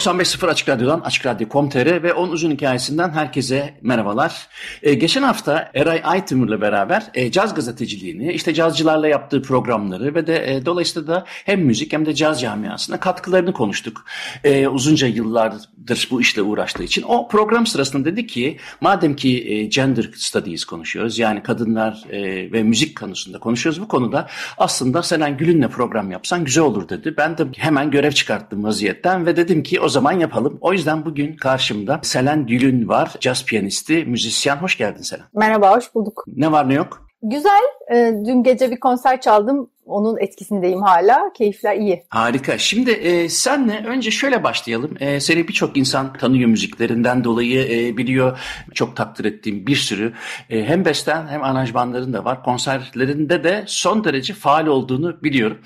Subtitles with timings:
[0.00, 4.48] ...95.0 Açık Radyo'dan Açık Radyo.com.tr ve onun uzun hikayesinden herkese merhabalar.
[4.82, 10.54] Ee, geçen hafta Eray Aytımır'la beraber e, caz gazeteciliğini, işte cazcılarla yaptığı programları ve de
[10.54, 14.04] e, dolayısıyla da hem müzik hem de caz camiasına katkılarını konuştuk.
[14.44, 17.02] E, uzunca yıllardır bu işle uğraştığı için.
[17.02, 22.62] O program sırasında dedi ki madem ki e, gender studies konuşuyoruz yani kadınlar e, ve
[22.62, 27.14] müzik konusunda konuşuyoruz bu konuda aslında Selen Gül'ünle program yapsan güzel olur dedi.
[27.16, 30.58] Ben de hemen görev çıkarttım vaziyetten ve dedim ki o zaman yapalım.
[30.60, 33.14] O yüzden bugün karşımda Selen Gül'ün var.
[33.20, 34.56] Caz piyanisti, müzisyen.
[34.56, 35.24] Hoş geldin Selen.
[35.34, 36.24] Merhaba, hoş bulduk.
[36.26, 37.06] Ne var ne yok?
[37.22, 37.62] Güzel.
[37.92, 39.70] Ee, dün gece bir konser çaldım.
[39.86, 41.32] Onun etkisindeyim hala.
[41.32, 42.04] Keyifler iyi.
[42.08, 42.58] Harika.
[42.58, 44.94] Şimdi e, senle önce şöyle başlayalım.
[45.00, 48.38] E, seni birçok insan tanıyor müziklerinden dolayı e, biliyor.
[48.74, 50.12] Çok takdir ettiğim bir sürü
[50.50, 52.42] e, hem besten hem aranjmanların da var.
[52.42, 55.58] Konserlerinde de son derece faal olduğunu biliyorum.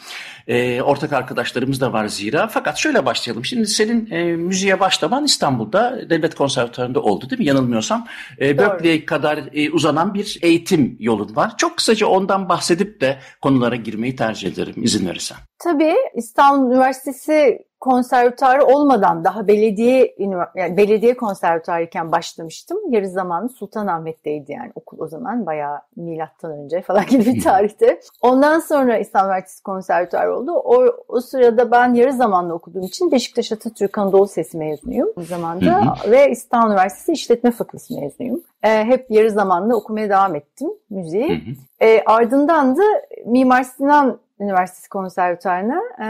[0.46, 2.48] E, ortak arkadaşlarımız da var zira.
[2.48, 3.44] Fakat şöyle başlayalım.
[3.44, 7.46] Şimdi senin e, müziğe başlaman İstanbul'da Devlet Konservatuarı'nda oldu değil mi?
[7.46, 8.06] Yanılmıyorsam.
[8.40, 11.56] E, Berkeley'e kadar e, uzanan bir eğitim yolun var.
[11.56, 15.36] Çok kısaca ondan bahsedip de konulara girmeyi tercih ederim izin verirsen.
[15.58, 20.14] Tabii İstanbul Üniversitesi konservatuarı olmadan daha belediye
[20.56, 22.78] yani belediye konservatuarıyken başlamıştım.
[22.88, 28.00] Yarı zamanı Sultanahmet'teydi yani okul o zaman bayağı milattan önce falan gibi bir tarihte.
[28.22, 30.52] Ondan sonra İstanbul Üniversitesi konservatuarı oldu.
[30.52, 35.94] O, o sırada ben yarı zamanlı okuduğum için Beşiktaş Atatürk Anadolu Sesi mezunuyum o zamanda
[36.10, 38.42] ve İstanbul Üniversitesi İşletme Fakültesi mezunuyum.
[38.62, 41.42] Ee, hep yarı zamanlı okumaya devam ettim müziği.
[41.80, 42.82] Ee, ardından da
[43.26, 46.06] Mimar Sinan Üniversitesi Konservatuarı'na e,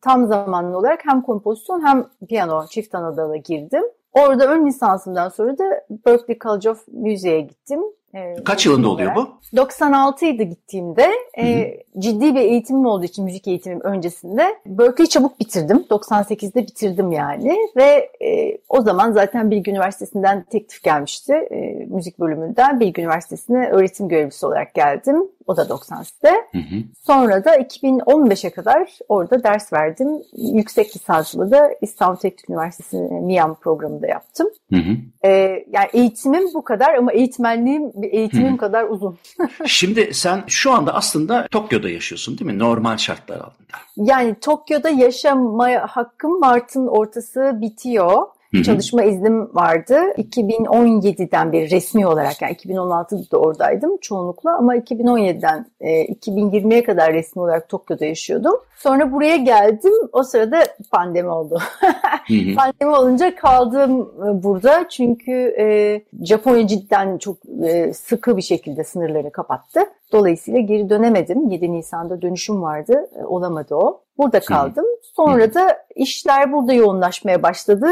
[0.00, 3.82] tam zamanlı olarak hem kompozisyon hem piyano çift anadala girdim.
[4.12, 5.64] Orada ön lisansımdan sonra da
[6.06, 7.80] Berklee College of Music'e gittim.
[8.14, 9.36] E, Kaç yılında oluyor bu?
[9.56, 11.10] 96 idi gittiğimde.
[11.38, 14.56] E, ciddi bir eğitimim olduğu için müzik eğitimim öncesinde.
[14.66, 15.84] Berkeley'i çabuk bitirdim.
[15.90, 17.56] 98'de bitirdim yani.
[17.76, 21.32] Ve e, o zaman zaten Bilgi Üniversitesi'nden teklif gelmişti.
[21.32, 25.28] E, müzik bölümünden Bilgi Üniversitesi'ne öğretim görevlisi olarak geldim.
[25.46, 26.30] O da 98'de.
[26.52, 26.82] Hı hı.
[27.02, 30.08] Sonra da 2015'e kadar orada ders verdim.
[30.36, 34.48] Yüksek lisansımı da İstanbul Teknik Üniversitesi MİAM programında yaptım.
[34.72, 34.96] Hı hı.
[35.24, 35.30] Ee,
[35.70, 38.56] yani eğitimim bu kadar ama eğitmenliğim eğitimim hı.
[38.56, 39.18] kadar uzun.
[39.66, 42.58] Şimdi sen şu anda aslında Tokyo'da yaşıyorsun değil mi?
[42.58, 43.76] Normal şartlar altında.
[43.96, 48.22] Yani Tokyo'da yaşamaya hakkım Mart'ın ortası bitiyor.
[48.56, 48.64] Hı-hı.
[48.64, 49.98] çalışma iznim vardı.
[50.18, 57.42] 2017'den beri resmi olarak yani 2016'da da oradaydım çoğunlukla ama 2017'den e, 2020'ye kadar resmi
[57.42, 58.54] olarak Tokyo'da yaşıyordum.
[58.76, 59.92] Sonra buraya geldim.
[60.12, 61.58] O sırada pandemi oldu.
[62.56, 69.30] pandemi olunca kaldım e, burada çünkü e, Japonya cidden çok e, sıkı bir şekilde sınırları
[69.30, 69.80] kapattı.
[70.12, 71.50] Dolayısıyla geri dönemedim.
[71.50, 73.08] 7 Nisan'da dönüşüm vardı.
[73.20, 74.05] E, olamadı o.
[74.18, 74.84] Burada kaldım.
[75.16, 77.86] Sonra da işler burada yoğunlaşmaya başladı.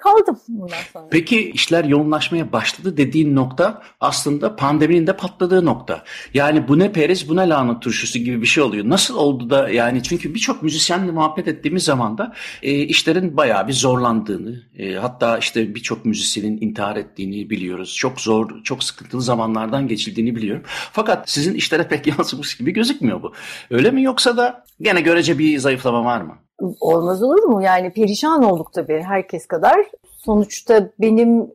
[0.00, 1.06] Kaldım bundan sonra.
[1.10, 6.02] Peki işler yoğunlaşmaya başladı dediğin nokta aslında pandeminin de patladığı nokta.
[6.34, 8.88] Yani bu ne periz bu ne lahana turşusu gibi bir şey oluyor.
[8.88, 13.72] Nasıl oldu da yani çünkü birçok müzisyenle muhabbet ettiğimiz zaman da e, işlerin bayağı bir
[13.72, 17.94] zorlandığını e, hatta işte birçok müzisyenin intihar ettiğini biliyoruz.
[17.94, 20.62] Çok zor, çok sıkıntılı zamanlardan geçildiğini biliyorum.
[20.92, 23.32] Fakat sizin işlere pek yansımış gibi gözükmüyor bu.
[23.70, 26.34] Öyle mi yoksa da gene görece bir zayıflama var mı?
[26.80, 27.62] Olmaz olur mu?
[27.62, 29.86] Yani perişan olduk tabii herkes kadar.
[30.24, 31.50] Sonuçta benim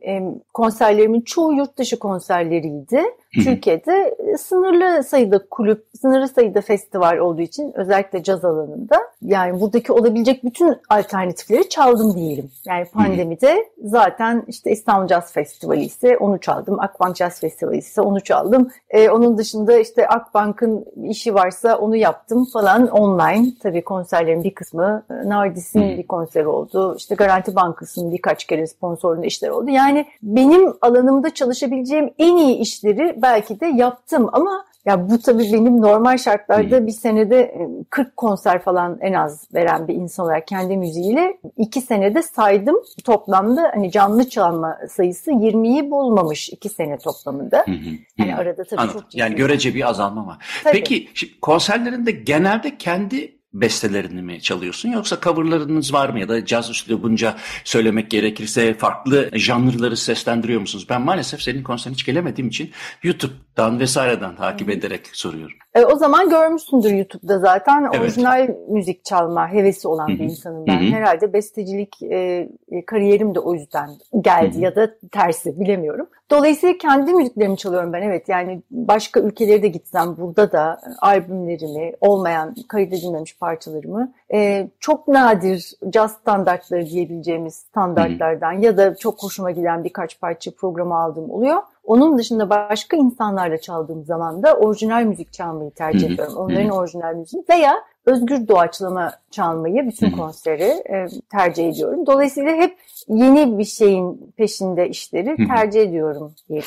[0.54, 3.02] konserlerimin çoğu yurt dışı konserleriydi.
[3.34, 9.92] Türkiye'de e, sınırlı sayıda kulüp, sınırlı sayıda festival olduğu için özellikle caz alanında yani buradaki
[9.92, 12.50] olabilecek bütün alternatifleri çaldım diyelim.
[12.66, 16.80] Yani pandemide zaten işte İstanbul Jazz Festivali ise onu çaldım.
[16.80, 18.70] Akbank Jazz Festivali ise onu çaldım.
[18.90, 23.46] Ee, onun dışında işte Akbank'ın işi varsa onu yaptım falan online.
[23.62, 26.94] Tabii konserlerin bir kısmı e, Nardis'in bir konseri oldu.
[26.98, 29.70] İşte Garanti Bankası'nın birkaç kere sponsorluğunda işler oldu.
[29.70, 35.82] Yani benim alanımda çalışabileceğim en iyi işleri belki de yaptım ama ya bu tabii benim
[35.82, 40.76] normal şartlarda bir senede 40 e, konser falan en az veren bir insan olarak kendi
[40.76, 47.64] müziğiyle iki senede saydım toplamda hani canlı çalma sayısı 20'yi bulmamış iki sene toplamında.
[47.66, 47.94] Hı hı.
[48.18, 49.00] Yani arada tabii Anladım.
[49.00, 50.36] çok Yani görece bir azalma var.
[50.64, 50.72] Tabii.
[50.72, 51.08] Peki
[51.40, 58.10] konserlerinde genelde kendi bestelerini mi çalıyorsun yoksa coverlarınız var mı ya da caz üslubunca söylemek
[58.10, 60.86] gerekirse farklı janrları seslendiriyor musunuz?
[60.88, 62.70] Ben maalesef senin konserine hiç gelemediğim için
[63.02, 65.63] YouTube'dan vesaireden takip ederek soruyorum.
[65.74, 68.00] E, o zaman görmüşsündür YouTube'da zaten evet.
[68.00, 70.18] orijinal müzik çalma hevesi olan Hı-hı.
[70.18, 70.80] bir insanım ben.
[70.80, 70.90] Hı-hı.
[70.90, 73.90] Herhalde bestecilik e, e, kariyerim de o yüzden
[74.20, 74.62] geldi Hı-hı.
[74.62, 76.06] ya da tersi bilemiyorum.
[76.30, 82.54] Dolayısıyla kendi müziklerimi çalıyorum ben evet yani başka ülkelere de gitsem burada da albümlerimi olmayan
[82.68, 90.20] kaydedilmemiş parçalarımı e, çok nadir caz standartları diyebileceğimiz standartlardan ya da çok hoşuma giden birkaç
[90.20, 91.62] parça programı aldığım oluyor.
[91.84, 96.36] Onun dışında başka insanlarla çaldığım zaman da orijinal müzik çalmayı tercih ediyorum.
[96.36, 97.74] Onların orijinal müziği veya
[98.06, 102.06] özgür doğaçlama çalmayı bütün konseri e, tercih ediyorum.
[102.06, 102.76] Dolayısıyla hep
[103.08, 106.62] yeni bir şeyin peşinde işleri tercih ediyorum diye.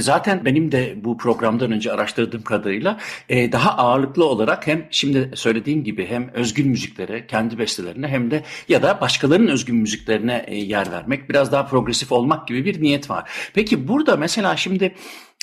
[0.00, 2.98] Zaten benim de bu programdan önce araştırdığım kadarıyla
[3.28, 8.42] e, daha ağırlıklı olarak hem şimdi söylediğim gibi hem özgün müziklere, kendi bestelerine hem de
[8.68, 13.10] ya da başkalarının özgün müziklerine e, yer vermek, biraz daha progresif olmak gibi bir niyet
[13.10, 13.30] var.
[13.54, 14.94] Peki burada mesela şimdi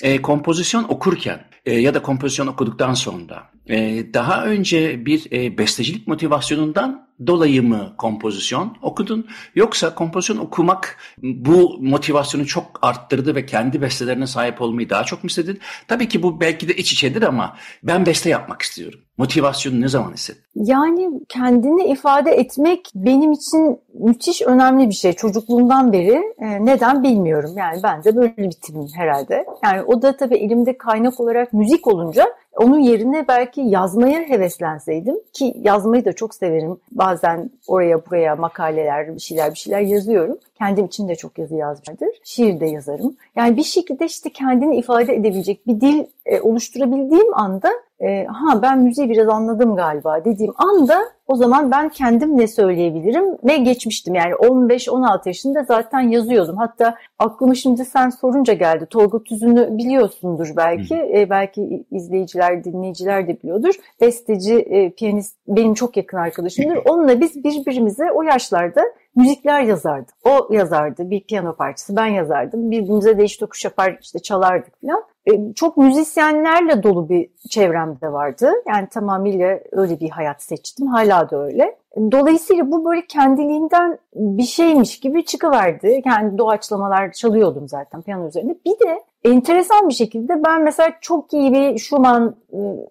[0.02, 6.06] e, kompozisyon okurken e, ya da kompozisyon okuduktan sonra e, daha önce bir e, bestecilik
[6.08, 14.26] motivasyonundan dolayı mı kompozisyon okudun yoksa kompozisyon okumak bu motivasyonu çok arttırdı ve kendi bestelerine
[14.26, 15.58] sahip olmayı daha çok mu istedin?
[15.88, 19.00] Tabii ki bu belki de iç içedir ama ben beste yapmak istiyorum.
[19.18, 20.44] Motivasyonu ne zaman hissettin?
[20.54, 25.12] Yani kendini ifade etmek benim için müthiş önemli bir şey.
[25.12, 27.50] Çocukluğumdan beri e, neden bilmiyorum.
[27.56, 29.46] Yani ben de böyle bir tipim herhalde.
[29.64, 32.26] Yani o da tabii elimde kaynak olarak müzik olunca
[32.56, 36.76] onun yerine belki yazmaya heveslenseydim ki yazmayı da çok severim.
[36.92, 40.38] Bazen oraya buraya makaleler, bir şeyler bir şeyler yazıyorum.
[40.58, 42.08] Kendim için de çok yazı yazmışımdır.
[42.24, 43.16] Şiir de yazarım.
[43.36, 47.70] Yani bir şekilde işte kendini ifade edebilecek bir dil e, oluşturabildiğim anda
[48.00, 53.24] e, ha ben müziği biraz anladım galiba dediğim anda o zaman ben kendim ne söyleyebilirim
[53.44, 54.14] ve geçmiştim.
[54.14, 56.56] Yani 15-16 yaşında zaten yazıyordum.
[56.56, 58.86] Hatta aklıma şimdi sen sorunca geldi.
[58.90, 60.94] Tolga Tüzün'ü biliyorsundur belki.
[60.94, 63.74] E, belki izleyiciler, dinleyiciler de biliyordur.
[64.00, 66.78] Besteci, e, piyanist benim çok yakın arkadaşımdır.
[66.88, 68.82] Onunla biz birbirimize o yaşlarda
[69.16, 70.12] müzikler yazardı.
[70.24, 72.70] O yazardı bir piyano parçası, ben yazardım.
[72.70, 75.04] Birbirimize değiş tokuş yapar, işte çalardık falan.
[75.26, 78.52] E, çok müzisyenlerle dolu bir çevremde vardı.
[78.68, 80.86] Yani tamamıyla öyle bir hayat seçtim.
[80.86, 81.78] Hala da öyle.
[81.96, 86.02] Dolayısıyla bu böyle kendiliğinden bir şeymiş gibi çıkıverdi.
[86.04, 88.58] Yani doğaçlamalar çalıyordum zaten piyano üzerinde.
[88.66, 92.36] Bir de enteresan bir şekilde ben mesela çok iyi bir Schumann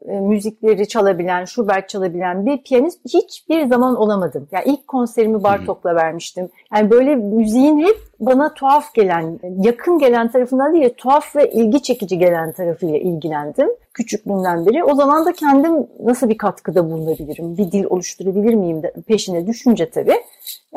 [0.07, 4.47] e, müzikleri çalabilen, Schubert çalabilen bir piyanist hiçbir zaman olamadım.
[4.51, 6.49] Yani ilk konserimi Bartok'la vermiştim.
[6.75, 12.17] Yani böyle müziğin hep bana tuhaf gelen, yakın gelen tarafından değil, tuhaf ve ilgi çekici
[12.17, 14.83] gelen tarafıyla ilgilendim küçüklüğümden beri.
[14.83, 19.89] O zaman da kendim nasıl bir katkıda bulunabilirim, bir dil oluşturabilir miyim de peşine düşünce
[19.89, 20.15] tabii.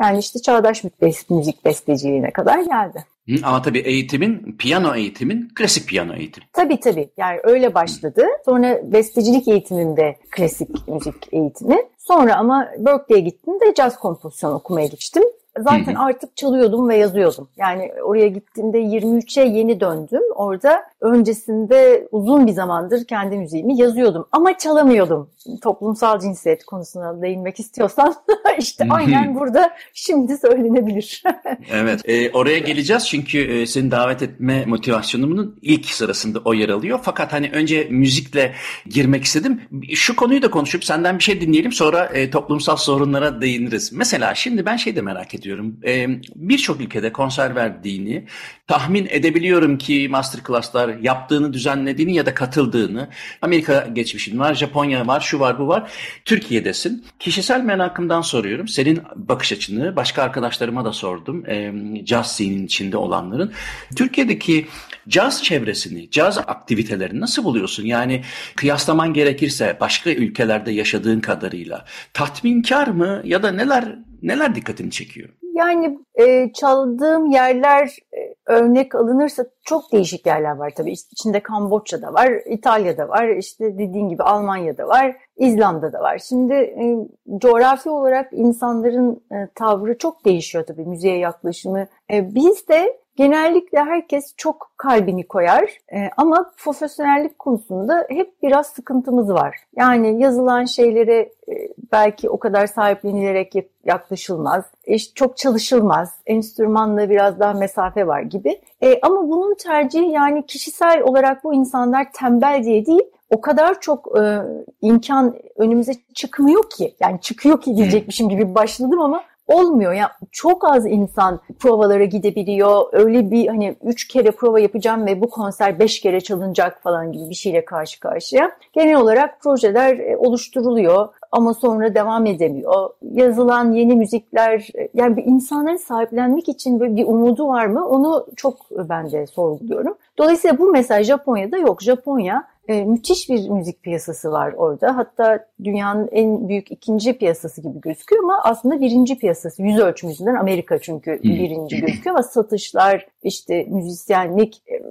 [0.01, 0.83] Yani işte çağdaş
[1.29, 3.05] müzik besteciliğine kadar geldi.
[3.43, 6.43] Ama tabii eğitimin, piyano eğitimin klasik piyano eğitim.
[6.53, 7.09] Tabii tabii.
[7.17, 8.25] Yani öyle başladı.
[8.45, 11.77] Sonra bestecilik eğitiminde klasik müzik eğitimi.
[11.97, 15.23] Sonra ama Berkeley'e gittim de caz kompozisyon okumaya geçtim.
[15.59, 17.47] Zaten artık çalıyordum ve yazıyordum.
[17.57, 20.21] Yani oraya gittiğimde 23'e yeni döndüm.
[20.35, 25.29] Orada öncesinde uzun bir zamandır kendi müziğimi yazıyordum ama çalamıyordum.
[25.63, 28.15] Toplumsal cinsiyet konusuna değinmek istiyorsan
[28.59, 31.23] işte aynen burada şimdi söylenebilir.
[31.71, 36.99] evet e, oraya geleceğiz çünkü e, seni davet etme motivasyonumun ilk sırasında o yer alıyor.
[37.03, 38.53] Fakat hani önce müzikle
[38.85, 39.61] girmek istedim.
[39.93, 43.93] Şu konuyu da konuşup senden bir şey dinleyelim sonra e, toplumsal sorunlara değiniriz.
[43.93, 45.79] Mesela şimdi ben şey de merak ediyorum.
[45.85, 48.25] E, Birçok ülkede konser verdiğini
[48.67, 53.09] tahmin edebiliyorum ki masterclasslar yaptığını, düzenlediğini ya da katıldığını.
[53.41, 55.91] Amerika geçmişin var, Japonya var, şu var, bu var.
[56.25, 57.05] Türkiye'desin.
[57.19, 58.67] Kişisel merakımdan soruyorum.
[58.67, 61.49] Senin bakış açını başka arkadaşlarıma da sordum.
[61.49, 61.73] E,
[62.03, 63.51] caz scene'in içinde olanların.
[63.95, 64.67] Türkiye'deki
[65.07, 67.85] caz çevresini, caz aktivitelerini nasıl buluyorsun?
[67.85, 68.23] Yani
[68.55, 75.29] kıyaslaman gerekirse başka ülkelerde yaşadığın kadarıyla tatminkar mı ya da neler neler dikkatini çekiyor?
[75.53, 77.97] Yani e, çaldığım yerler
[78.45, 80.91] örnek alınırsa çok değişik yerler var tabii.
[80.91, 86.17] İçinde Kamboçya'da var, İtalya'da var, işte dediğin gibi Almanya'da var, İzlanda'da var.
[86.17, 86.97] Şimdi e,
[87.37, 91.87] coğrafi olarak insanların e, tavrı çok değişiyor tabii müziğe yaklaşımı.
[92.13, 99.29] E, biz de genellikle herkes çok kalbini koyar e, ama profesyonellik konusunda hep biraz sıkıntımız
[99.29, 99.57] var.
[99.75, 101.53] Yani yazılan şeylere e,
[101.91, 103.53] belki o kadar sahiplenilerek
[103.85, 108.61] yaklaşılmaz, e, çok çalışılmaz, enstrümanla biraz daha mesafe var gibi.
[108.81, 114.19] E, ama bunun tercihi yani kişisel olarak bu insanlar tembel diye değil, o kadar çok
[114.19, 114.41] e,
[114.81, 116.95] imkan önümüze çıkmıyor ki.
[116.99, 119.93] Yani çıkıyor ki diyecekmişim gibi başladım ama olmuyor.
[119.93, 122.81] Yani çok az insan provalara gidebiliyor.
[122.91, 127.29] Öyle bir hani üç kere prova yapacağım ve bu konser beş kere çalınacak falan gibi
[127.29, 128.51] bir şeyle karşı karşıya.
[128.73, 132.89] Genel olarak projeler e, oluşturuluyor ama sonra devam edemiyor.
[133.01, 137.87] Yazılan yeni müzikler e, yani bir insanların sahiplenmek için böyle bir umudu var mı?
[137.87, 139.97] Onu çok ben de sorguluyorum.
[140.17, 141.81] Dolayısıyla bu mesaj Japonya'da yok.
[141.81, 144.97] Japonya e, müthiş bir müzik piyasası var orada.
[144.97, 149.63] Hatta dünyanın en büyük ikinci piyasası gibi gözüküyor ama aslında birinci piyasası.
[149.63, 154.81] Yüz ölçümüzden Amerika çünkü birinci gözüküyor ama satışlar, işte müzisyenlik, e,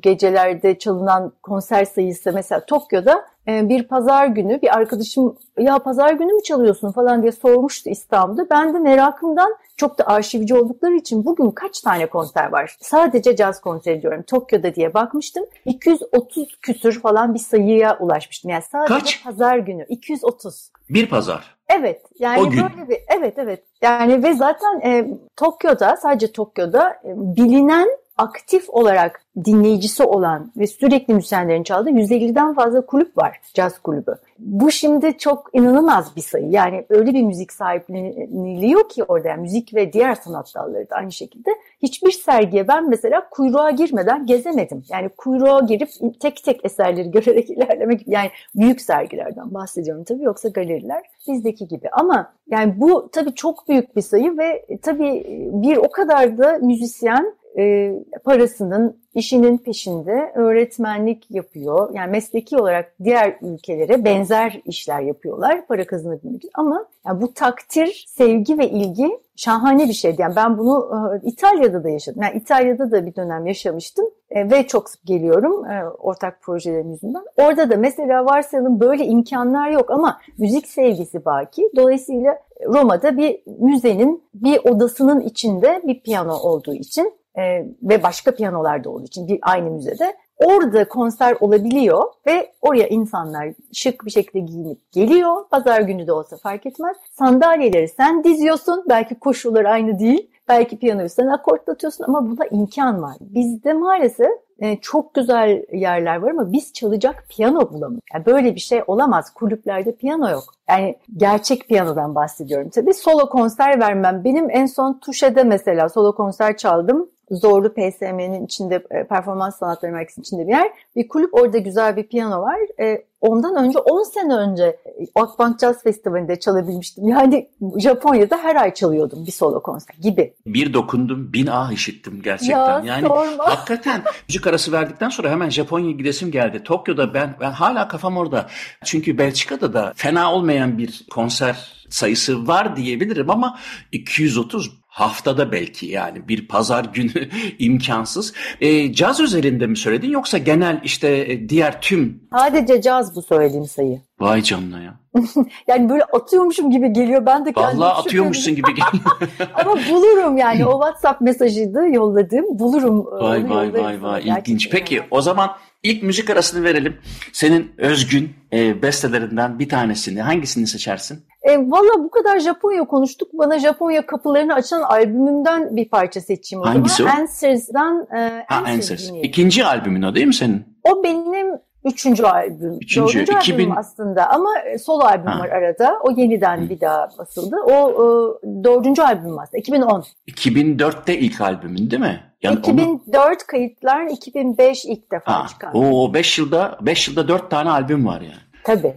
[0.00, 6.32] gecelerde çalınan konser sayısı mesela Tokyo'da e, bir pazar günü bir arkadaşım ya pazar günü
[6.32, 8.50] mü çalıyorsun falan diye sormuştu İstanbul'da.
[8.50, 12.76] Ben de merakımdan çok da arşivci oldukları için bugün kaç tane konser var?
[12.80, 14.22] Sadece caz konseri diyorum.
[14.22, 15.44] Tokyo'da diye bakmıştım.
[15.64, 18.50] 230 küsür falan bir sayıya ulaşmıştım.
[18.50, 19.24] Yani sadece kaç?
[19.24, 20.70] pazar günü 230.
[20.90, 21.57] Bir pazar.
[21.68, 22.02] Evet.
[22.18, 22.62] Yani o gün.
[22.62, 23.64] böyle bir evet evet.
[23.82, 31.14] Yani ve zaten e, Tokyo'da sadece Tokyo'da e, bilinen aktif olarak dinleyicisi olan ve sürekli
[31.14, 34.14] müzisyenlerin çaldığı 150'den fazla kulüp var, caz kulübü.
[34.38, 36.50] Bu şimdi çok inanılmaz bir sayı.
[36.50, 41.12] Yani öyle bir müzik sahipleniliyor ki orada yani müzik ve diğer sanat dalları da aynı
[41.12, 41.50] şekilde.
[41.82, 44.84] Hiçbir sergiye ben mesela kuyruğa girmeden gezemedim.
[44.90, 51.02] Yani kuyruğa girip tek tek eserleri görerek ilerlemek yani büyük sergilerden bahsediyorum tabii yoksa galeriler
[51.28, 51.88] bizdeki gibi.
[51.92, 57.37] Ama yani bu tabii çok büyük bir sayı ve tabii bir o kadar da müzisyen
[57.58, 61.94] e, parasının, işinin peşinde öğretmenlik yapıyor.
[61.94, 66.50] Yani mesleki olarak diğer ülkelere benzer işler yapıyorlar para kazanabilmek için.
[66.54, 70.22] Ama yani bu takdir, sevgi ve ilgi şahane bir şeydi.
[70.22, 70.90] Yani ben bunu
[71.24, 72.22] e, İtalya'da da yaşadım.
[72.22, 75.64] Yani İtalya'da da bir dönem yaşamıştım e, ve çok sık geliyorum
[75.98, 77.24] ortak projelerin yüzünden.
[77.36, 81.70] Orada da mesela varsayalım böyle imkanlar yok ama müzik sevgisi baki.
[81.76, 88.84] Dolayısıyla Roma'da bir müzenin bir odasının içinde bir piyano olduğu için e, ve başka piyanolar
[88.84, 94.38] da olduğu için bir aynı müzede orada konser olabiliyor ve oraya insanlar şık bir şekilde
[94.38, 95.48] giyinip geliyor.
[95.50, 96.96] Pazar günü de olsa fark etmez.
[97.10, 98.84] Sandalyeleri sen diziyorsun.
[98.88, 100.30] Belki koşullar aynı değil.
[100.48, 103.16] Belki piyanoyu sen akortlatıyorsun ama buna imkan var.
[103.20, 108.04] Bizde maalesef e, çok güzel yerler var ama biz çalacak piyano bulamıyoruz.
[108.14, 109.30] Yani böyle bir şey olamaz.
[109.30, 110.44] Kulüplerde piyano yok.
[110.68, 112.94] Yani gerçek piyanodan bahsediyorum tabii.
[112.94, 114.24] Solo konser vermem.
[114.24, 117.10] Benim en son Tuşe'de mesela solo konser çaldım.
[117.30, 120.70] Zorlu PSM'nin içinde e, performans sanatları merkezinin içinde bir yer.
[120.96, 122.58] Bir kulüp orada güzel bir piyano var.
[122.80, 127.08] E, ondan önce 10 sene önce e, Akbank Jazz Festivali'nde çalabilmiştim.
[127.08, 130.34] Yani Japonya'da her ay çalıyordum bir solo konser gibi.
[130.46, 132.56] Bir dokundum bin ah işittim gerçekten.
[132.56, 133.44] Ya, yani sorma.
[133.50, 136.62] hakikaten müzik arası verdikten sonra hemen Japonya'ya gidesim geldi.
[136.64, 138.46] Tokyo'da ben ben hala kafam orada.
[138.84, 143.58] Çünkü Belçika'da da fena olmayan bir konser sayısı var diyebilirim ama
[143.92, 147.28] 230 haftada belki yani bir pazar günü
[147.58, 148.34] imkansız.
[148.60, 152.22] E, caz üzerinde mi söyledin yoksa genel işte e, diğer tüm?
[152.32, 154.00] Sadece caz bu söylediğim sayı.
[154.20, 155.00] Vay canına ya.
[155.66, 157.26] yani böyle atıyormuşum gibi geliyor.
[157.26, 159.30] Ben de kendim Vallahi atıyormuşsun gibi geliyor.
[159.54, 160.66] Ama bulurum yani.
[160.66, 162.58] O WhatsApp mesajıydı yolladığım.
[162.58, 163.06] Bulurum.
[163.06, 164.22] Vay vay vay vay.
[164.28, 164.70] İlginç.
[164.70, 165.50] Peki o zaman
[165.82, 166.96] ilk müzik arasını verelim.
[167.32, 171.24] Senin özgün e, bestelerinden bir tanesini hangisini seçersin?
[171.48, 173.28] E, Valla bu kadar Japonya konuştuk.
[173.32, 177.16] Bana Japonya kapılarını açan albümümden bir parça seçeyim o Hangisi zaman.
[177.16, 177.20] o?
[177.20, 179.10] Answers'dan e, ha, Answers.
[179.22, 180.78] İkinci albümün o değil mi senin?
[180.84, 181.46] O benim
[181.84, 182.78] üçüncü albüm.
[182.80, 183.54] Üçüncü, Dördüncü 2000...
[183.54, 185.40] albüm aslında ama e, solo albüm ha.
[185.40, 185.98] var arada.
[186.02, 186.70] O yeniden Hı.
[186.70, 187.56] bir daha basıldı.
[187.66, 189.58] O, o dördüncü albüm aslında.
[189.58, 190.04] 2010.
[190.28, 192.20] 2004'te ilk albümün değil mi?
[192.42, 193.36] Yani 2004 onu...
[193.46, 195.46] kayıtlar 2005 ilk defa ha.
[195.48, 195.70] çıkan.
[195.74, 198.47] O 5 yılda 5 yılda 4 tane albüm var yani.
[198.68, 198.94] Tabii.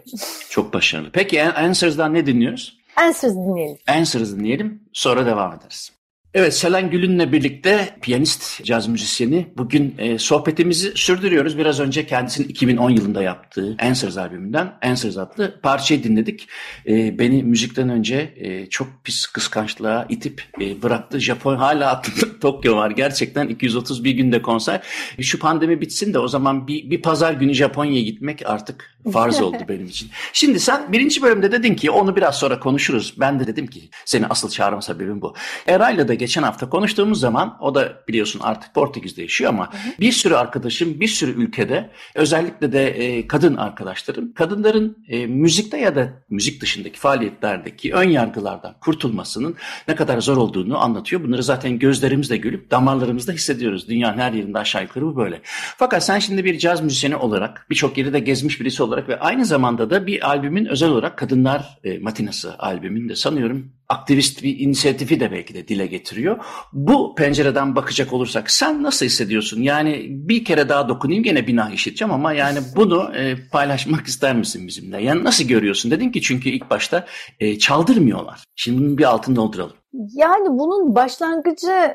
[0.50, 1.10] Çok başarılı.
[1.14, 2.78] Peki Answers'dan ne dinliyoruz?
[2.96, 3.78] Answers dinleyelim.
[3.88, 4.84] Answers dinleyelim.
[4.94, 5.92] Sonra devam ederiz.
[6.34, 11.58] Evet Selen Gül'ünle birlikte piyanist, caz müzisyeni bugün e, sohbetimizi sürdürüyoruz.
[11.58, 16.48] Biraz önce kendisinin 2010 yılında yaptığı Answers albümünden Answers adlı parçayı dinledik.
[16.88, 21.20] E, beni müzikten önce e, çok pis kıskançlığa itip e, bıraktı.
[21.20, 22.92] Japon hala aklımda Tokyo var.
[22.92, 24.82] Gerçekten 231 günde konser.
[25.18, 29.42] E, şu pandemi bitsin de o zaman bir, bir pazar günü Japonya'ya gitmek artık farz
[29.42, 30.10] oldu benim için.
[30.34, 33.14] Şimdi sen birinci bölümde dedin ki onu biraz sonra konuşuruz.
[33.20, 35.36] Ben de dedim ki seni asıl çağırma sebebim bu.
[35.68, 40.36] Eray'la da geçen hafta konuştuğumuz zaman o da biliyorsun artık Portekiz'de yaşıyor ama bir sürü
[40.36, 46.62] arkadaşım bir sürü ülkede özellikle de e, kadın arkadaşlarım kadınların e, müzikte ya da müzik
[46.62, 49.56] dışındaki faaliyetlerdeki ön yargılardan kurtulmasının
[49.88, 51.24] ne kadar zor olduğunu anlatıyor.
[51.24, 53.88] Bunları zaten gözlerimizle gülüp damarlarımızda hissediyoruz.
[53.88, 55.42] Dünyanın her yerinde aşağı yukarı bu böyle.
[55.78, 59.46] Fakat sen şimdi bir caz müzisyeni olarak birçok yeri de gezmiş birisi olarak ve aynı
[59.46, 65.20] zamanda da bir albümün özel olarak Kadınlar e, Matinası albümünde de sanıyorum aktivist bir inisiyatifi
[65.20, 66.38] de belki de dile getiriyor.
[66.74, 69.62] Bu pencereden bakacak olursak sen nasıl hissediyorsun?
[69.62, 74.68] Yani bir kere daha dokunayım gene bina işiteceğim ama yani bunu e, paylaşmak ister misin
[74.68, 75.04] bizimle?
[75.04, 75.92] Yani nasıl görüyorsun?
[75.92, 77.06] Dedin ki çünkü ilk başta
[77.40, 78.44] e, çaldırmıyorlar.
[78.56, 79.76] Şimdi bunun bir altını dolduralım.
[79.94, 81.94] Yani bunun başlangıcı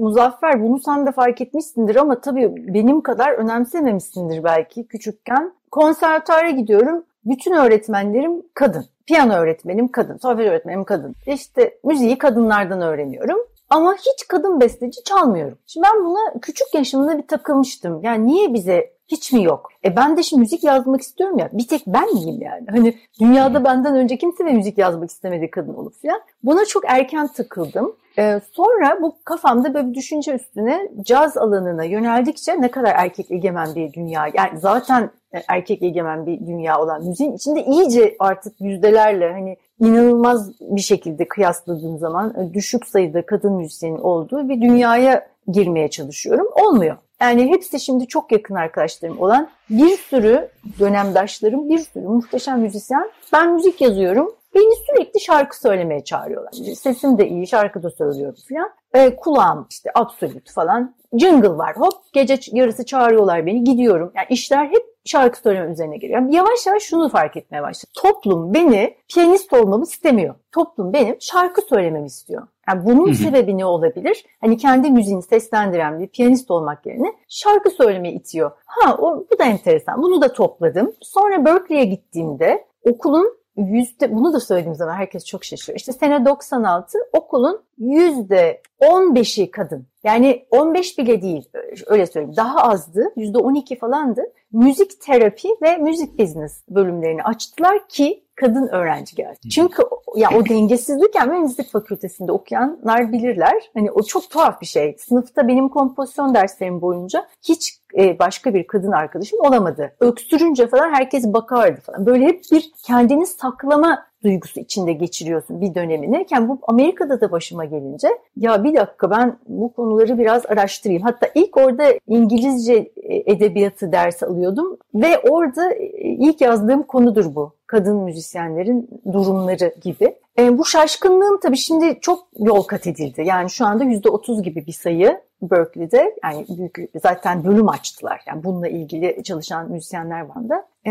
[0.00, 5.52] Muzaffer bunu sen de fark etmişsindir ama tabii benim kadar önemsememişsindir belki küçükken.
[5.70, 7.04] Konservatuara gidiyorum.
[7.24, 8.86] Bütün öğretmenlerim kadın.
[9.06, 11.14] Piyano öğretmenim kadın, solfej öğretmenim kadın.
[11.26, 13.38] İşte müziği kadınlardan öğreniyorum.
[13.70, 15.58] Ama hiç kadın besteci çalmıyorum.
[15.66, 18.00] Şimdi ben buna küçük yaşımda bir takılmıştım.
[18.02, 19.68] Yani niye bize hiç mi yok?
[19.84, 21.50] E ben de şimdi müzik yazmak istiyorum ya.
[21.52, 22.66] Bir tek ben miyim yani?
[22.70, 26.20] Hani dünyada benden önce kimse de müzik yazmak istemedi kadın olup falan.
[26.42, 27.96] Buna çok erken takıldım.
[28.18, 33.74] Ee, sonra bu kafamda böyle bir düşünce üstüne caz alanına yöneldikçe ne kadar erkek egemen
[33.74, 34.26] bir dünya.
[34.34, 35.10] Yani zaten
[35.48, 41.98] erkek egemen bir dünya olan müziğin içinde iyice artık yüzdelerle hani inanılmaz bir şekilde kıyasladığım
[41.98, 46.46] zaman düşük sayıda kadın müzisyenin olduğu bir dünyaya girmeye çalışıyorum.
[46.64, 46.96] Olmuyor.
[47.20, 50.48] Yani hepsi şimdi çok yakın arkadaşlarım olan bir sürü
[50.78, 53.10] dönemdaşlarım, bir sürü muhteşem müzisyen.
[53.32, 54.32] Ben müzik yazıyorum.
[54.58, 56.52] Beni sürekli şarkı söylemeye çağırıyorlar.
[56.74, 58.70] Sesim de iyi, şarkı da söylüyorum falan.
[58.94, 60.94] E, kulağım işte absolut falan.
[61.18, 64.12] Jingle var hop gece yarısı çağırıyorlar beni gidiyorum.
[64.16, 66.20] Yani işler hep şarkı söyleme üzerine geliyor.
[66.20, 67.92] Yani yavaş yavaş şunu fark etmeye başladım.
[67.94, 70.34] Toplum beni piyanist olmamı istemiyor.
[70.52, 72.46] Toplum benim şarkı söylememi istiyor.
[72.68, 74.24] Yani bunun sebebi ne olabilir?
[74.40, 78.50] Hani kendi müziğini seslendiren bir piyanist olmak yerine şarkı söylemeye itiyor.
[78.66, 80.02] Ha o, bu da enteresan.
[80.02, 80.92] Bunu da topladım.
[81.00, 85.76] Sonra Berkeley'e gittiğimde okulun yüzde bunu da söylediğim zaman herkes çok şaşırıyor.
[85.78, 89.86] İşte sene 96 okulun yüzde 15'i kadın.
[90.04, 91.48] Yani 15 bile değil
[91.86, 92.36] öyle söyleyeyim.
[92.36, 93.12] Daha azdı.
[93.16, 94.22] Yüzde 12 falandı.
[94.52, 99.48] Müzik terapi ve müzik business bölümlerini açtılar ki kadın öğrenci geldi.
[99.50, 99.82] Çünkü
[100.16, 103.70] ya o dengesizlik yani müzik fakültesinde okuyanlar bilirler.
[103.74, 104.96] Hani o çok tuhaf bir şey.
[104.98, 109.92] Sınıfta benim kompozisyon derslerim boyunca hiç e, başka bir kadın arkadaşım olamadı.
[110.00, 112.06] Öksürünce falan herkes bakardı falan.
[112.06, 116.26] Böyle hep bir kendini saklama duygusu içinde geçiriyorsun bir dönemini.
[116.30, 121.02] Yani bu Amerika'da da başıma gelince ya bir dakika ben bu konuları biraz araştırayım.
[121.02, 127.57] Hatta ilk orada İngilizce e, edebiyatı dersi alıyordum ve orada e, ilk yazdığım konudur bu.
[127.68, 130.14] Kadın müzisyenlerin durumları gibi.
[130.38, 133.22] E, bu şaşkınlığım tabii şimdi çok yol kat edildi.
[133.24, 138.20] Yani şu anda %30 gibi bir sayı Berkeley'de yani büyük zaten bölüm açtılar.
[138.26, 140.68] Yani bununla ilgili çalışan müzisyenler var da.
[140.86, 140.90] E,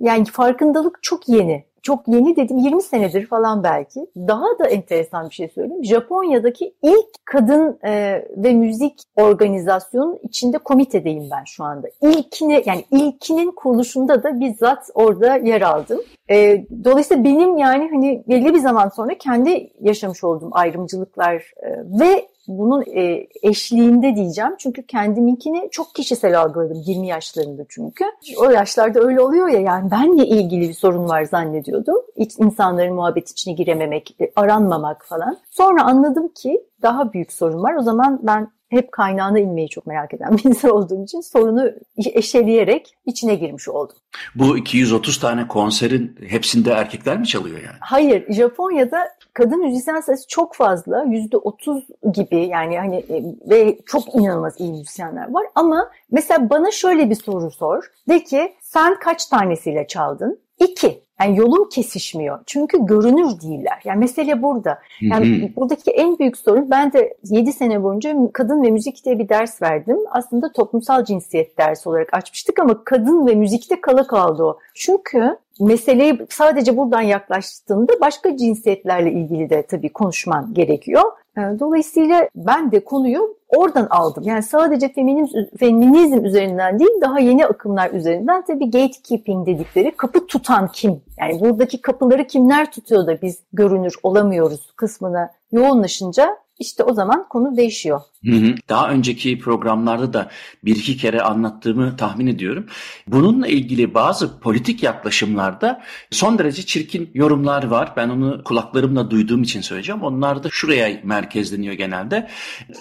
[0.00, 4.06] yani farkındalık çok yeni çok yeni dedim 20 senedir falan belki.
[4.16, 5.84] Daha da enteresan bir şey söyleyeyim.
[5.84, 11.88] Japonya'daki ilk kadın e, ve müzik organizasyonun içinde komitedeyim ben şu anda.
[12.02, 16.00] İlkini yani ilkinin kuruluşunda da bizzat orada yer aldım.
[16.30, 21.68] E, dolayısıyla benim yani hani belli bir zaman sonra kendi yaşamış olduğum ayrımcılıklar e,
[22.00, 24.52] ve bunun e, eşliğinde diyeceğim.
[24.58, 28.04] Çünkü kendiminkini çok kişisel algıladım 20 yaşlarında çünkü.
[28.36, 31.96] O yaşlarda öyle oluyor ya yani benle ilgili bir sorun var zannediyordum.
[32.16, 35.38] İç insanların muhabbet içine girememek, e, aranmamak falan.
[35.50, 37.74] Sonra anladım ki daha büyük sorun var.
[37.74, 42.94] O zaman ben hep kaynağına inmeyi çok merak eden bir insan olduğum için sorunu eşeleyerek
[43.06, 43.96] içine girmiş oldum.
[44.34, 47.76] Bu 230 tane konserin hepsinde erkekler mi çalıyor yani?
[47.80, 51.04] Hayır, Japonya'da kadın müzisyen sayısı çok fazla.
[51.04, 55.46] Yüzde otuz gibi yani hani e, ve çok inanılmaz iyi müzisyenler var.
[55.54, 57.84] Ama mesela bana şöyle bir soru sor.
[58.08, 60.40] De ki sen kaç tanesiyle çaldın?
[60.58, 61.02] İki.
[61.22, 62.38] Yani yolum kesişmiyor.
[62.46, 63.80] Çünkü görünür değiller.
[63.84, 64.78] Yani mesele burada.
[65.00, 65.56] Yani hı hı.
[65.56, 69.62] buradaki en büyük sorun ben de 7 sene boyunca kadın ve müzik diye bir ders
[69.62, 69.98] verdim.
[70.10, 74.58] Aslında toplumsal cinsiyet dersi olarak açmıştık ama kadın ve müzikte kala kaldı o.
[74.74, 81.02] Çünkü meseleyi sadece buradan yaklaştığında başka cinsiyetlerle ilgili de tabii konuşman gerekiyor.
[81.38, 84.24] Ee, dolayısıyla ben de konuyu oradan aldım.
[84.26, 90.68] Yani sadece feminizm, feminizm üzerinden değil daha yeni akımlar üzerinden tabii gatekeeping dedikleri kapı tutan
[90.72, 91.00] kim?
[91.20, 97.56] Yani buradaki kapıları kimler tutuyor da biz görünür olamıyoruz kısmına yoğunlaşınca işte o zaman konu
[97.56, 98.00] değişiyor.
[98.24, 98.54] Hı hı.
[98.68, 100.30] Daha önceki programlarda da
[100.64, 102.66] bir iki kere anlattığımı tahmin ediyorum.
[103.06, 107.92] Bununla ilgili bazı politik yaklaşımlarda son derece çirkin yorumlar var.
[107.96, 110.02] Ben onu kulaklarımla duyduğum için söyleyeceğim.
[110.02, 112.28] Onlar da şuraya merkezleniyor genelde.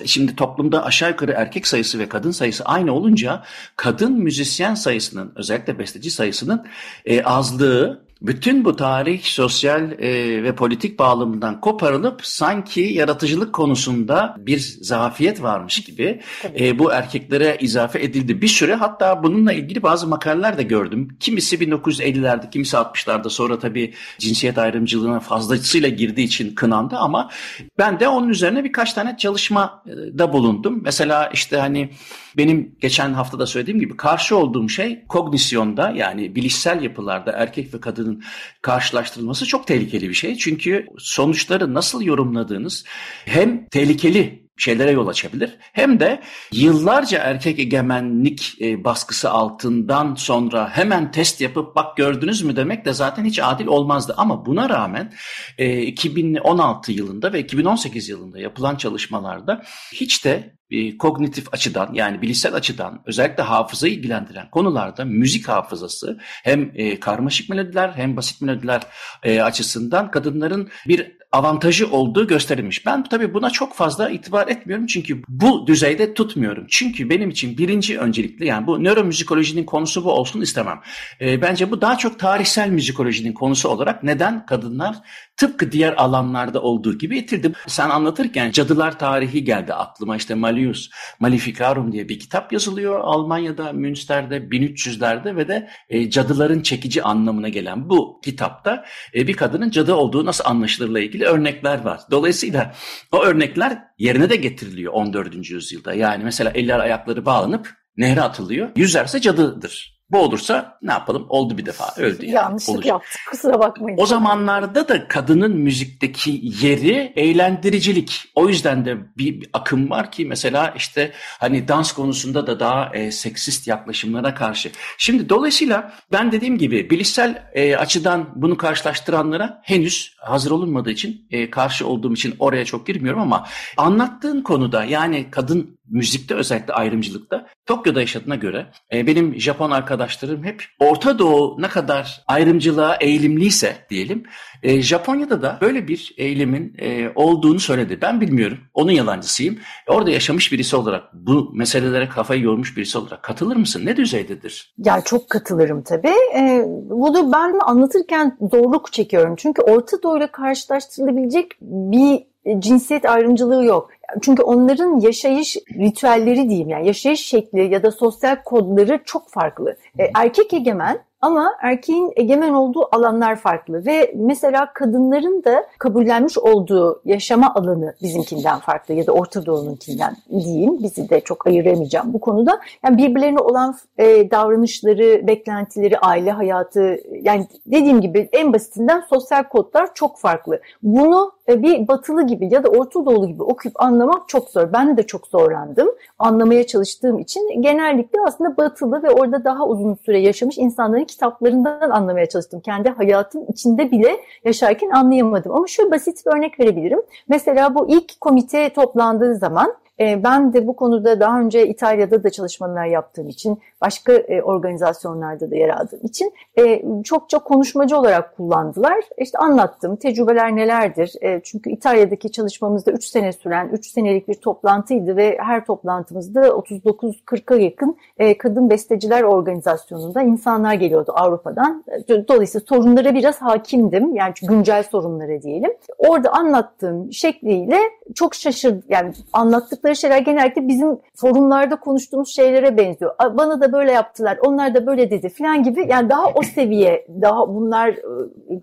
[0.05, 3.43] Şimdi toplumda aşağı yukarı erkek sayısı ve kadın sayısı aynı olunca
[3.75, 6.65] kadın müzisyen sayısının özellikle besteci sayısının
[7.05, 14.59] e, azlığı bütün bu tarih, sosyal e, ve politik bağlamından koparılıp sanki yaratıcılık konusunda bir
[14.81, 16.21] zafiyet varmış gibi
[16.59, 18.41] e, bu erkeklere izafe edildi.
[18.41, 21.07] Bir süre hatta bununla ilgili bazı makaleler de gördüm.
[21.19, 27.29] Kimisi 1950'lerde, kimisi 60'larda sonra tabii cinsiyet ayrımcılığına fazlasıyla girdiği için kınandı ama
[27.77, 29.83] ben de onun üzerine birkaç tane çalışma
[30.17, 30.81] da bulundum.
[30.83, 31.89] Mesela işte hani
[32.37, 37.79] benim geçen hafta da söylediğim gibi karşı olduğum şey kognisyonda yani bilişsel yapılarda erkek ve
[37.79, 38.23] kadının
[38.61, 40.37] karşılaştırılması çok tehlikeli bir şey.
[40.37, 42.85] Çünkü sonuçları nasıl yorumladığınız
[43.25, 45.57] hem tehlikeli şeylere yol açabilir.
[45.59, 52.55] Hem de yıllarca erkek egemenlik e, baskısı altından sonra hemen test yapıp bak gördünüz mü
[52.55, 54.13] demek de zaten hiç adil olmazdı.
[54.17, 55.13] Ama buna rağmen
[55.57, 59.63] e, 2016 yılında ve 2018 yılında yapılan çalışmalarda
[59.93, 66.71] hiç de e, kognitif açıdan yani bilişsel açıdan özellikle hafızayı ilgilendiren konularda müzik hafızası hem
[66.75, 68.81] e, karmaşık melodiler hem basit melodiler
[69.23, 72.85] e, açısından kadınların bir avantajı olduğu gösterilmiş.
[72.85, 76.65] Ben tabii buna çok fazla itibar etmiyorum çünkü bu düzeyde tutmuyorum.
[76.69, 80.79] Çünkü benim için birinci öncelikli yani bu nöromüzikolojinin konusu bu olsun istemem.
[81.21, 84.95] E, bence bu daha çok tarihsel müzikolojinin konusu olarak neden kadınlar
[85.37, 87.51] tıpkı diğer alanlarda olduğu gibi itildi.
[87.67, 94.37] Sen anlatırken cadılar tarihi geldi aklıma işte Malius Maleficarum diye bir kitap yazılıyor Almanya'da Münster'de
[94.37, 100.25] 1300'lerde ve de e, cadıların çekici anlamına gelen bu kitapta e, bir kadının cadı olduğu
[100.25, 102.01] nasıl anlaşılırla ilgili örnekler var.
[102.11, 102.75] Dolayısıyla
[103.11, 105.49] o örnekler yerine de getiriliyor 14.
[105.49, 105.93] yüzyılda.
[105.93, 108.69] Yani mesela eller ayakları bağlanıp nehre atılıyor.
[108.75, 110.00] Yüzerse cadıdır.
[110.11, 111.25] Bu olursa ne yapalım?
[111.29, 111.93] Oldu bir defa.
[111.97, 112.35] Öldü yani.
[112.35, 112.85] Yanlışlık Olacak.
[112.85, 113.21] yaptık.
[113.29, 113.97] Kusura bakmayın.
[114.01, 118.23] O zamanlarda da kadının müzikteki yeri eğlendiricilik.
[118.35, 122.95] O yüzden de bir, bir akım var ki mesela işte hani dans konusunda da daha
[122.95, 124.71] e, seksist yaklaşımlara karşı.
[124.97, 131.49] Şimdi dolayısıyla ben dediğim gibi bilişsel e, açıdan bunu karşılaştıranlara henüz hazır olunmadığı için e,
[131.49, 133.47] karşı olduğum için oraya çok girmiyorum ama
[133.77, 140.63] anlattığın konuda yani kadın müzikte özellikle ayrımcılıkta Tokyo'da yaşadığına göre e, benim Japon arkadaşlarım hep
[140.79, 144.23] Orta Doğu ne kadar ayrımcılığa eğilimliyse diyelim
[144.63, 147.99] e, Japonya'da da böyle bir eğilimin e, olduğunu söyledi.
[148.01, 148.57] Ben bilmiyorum.
[148.73, 149.59] Onun yalancısıyım.
[149.87, 153.81] Orada yaşamış birisi olarak bu meselelere kafayı yormuş birisi olarak katılır mısın?
[153.85, 154.73] Ne düzeydedir?
[154.77, 156.13] Ya çok katılırım tabii.
[156.35, 159.35] E, bunu ben anlatırken zorluk çekiyorum.
[159.37, 163.89] Çünkü Orta Doğu ile karşılaştırılabilecek bir cinsiyet ayrımcılığı yok.
[164.21, 169.77] Çünkü onların yaşayış ritüelleri diyeyim yani yaşayış şekli ya da sosyal kodları çok farklı.
[169.99, 177.01] E, erkek egemen ama erkeğin egemen olduğu alanlar farklı ve mesela kadınların da kabullenmiş olduğu
[177.05, 180.83] yaşama alanı bizimkinden farklı ya da Orta Doğu'nunkinden diyeyim.
[180.83, 182.59] Bizi de çok ayıramayacağım bu konuda.
[182.83, 189.93] Yani birbirlerine olan e, davranışları, beklentileri, aile hayatı yani dediğim gibi en basitinden sosyal kodlar
[189.93, 190.61] çok farklı.
[190.83, 194.73] Bunu e, bir batılı gibi ya da Orta Doğulu gibi okuyup anlamak çok zor.
[194.73, 195.89] Ben de çok zorlandım.
[196.19, 202.25] Anlamaya çalıştığım için genellikle aslında batılı ve orada daha uzun süre yaşamış insanların kitaplarından anlamaya
[202.25, 202.59] çalıştım.
[202.59, 205.55] Kendi hayatım içinde bile yaşarken anlayamadım.
[205.55, 207.01] Ama şöyle basit bir örnek verebilirim.
[207.29, 212.29] Mesela bu ilk komite toplandığı zaman e, ben de bu konuda daha önce İtalya'da da
[212.29, 218.37] çalışmalar yaptığım için, başka e, organizasyonlarda da yer aldığım için e, çok çok konuşmacı olarak
[218.37, 219.03] kullandılar.
[219.17, 221.13] İşte anlattım, tecrübeler nelerdir?
[221.43, 227.97] Çünkü İtalya'daki çalışmamızda 3 sene süren, 3 senelik bir toplantıydı ve her toplantımızda 39-40'a yakın
[228.39, 231.83] kadın besteciler organizasyonunda insanlar geliyordu Avrupa'dan.
[232.27, 235.71] Dolayısıyla sorunlara biraz hakimdim, yani güncel sorunlara diyelim.
[235.97, 237.77] Orada anlattığım şekliyle
[238.15, 243.15] çok şaşırdım, yani anlattıkları şeyler genellikle bizim forumlarda konuştuğumuz şeylere benziyor.
[243.19, 245.87] Bana da böyle yaptılar, onlar da böyle dedi falan gibi.
[245.89, 247.89] Yani daha o seviye, daha bunlar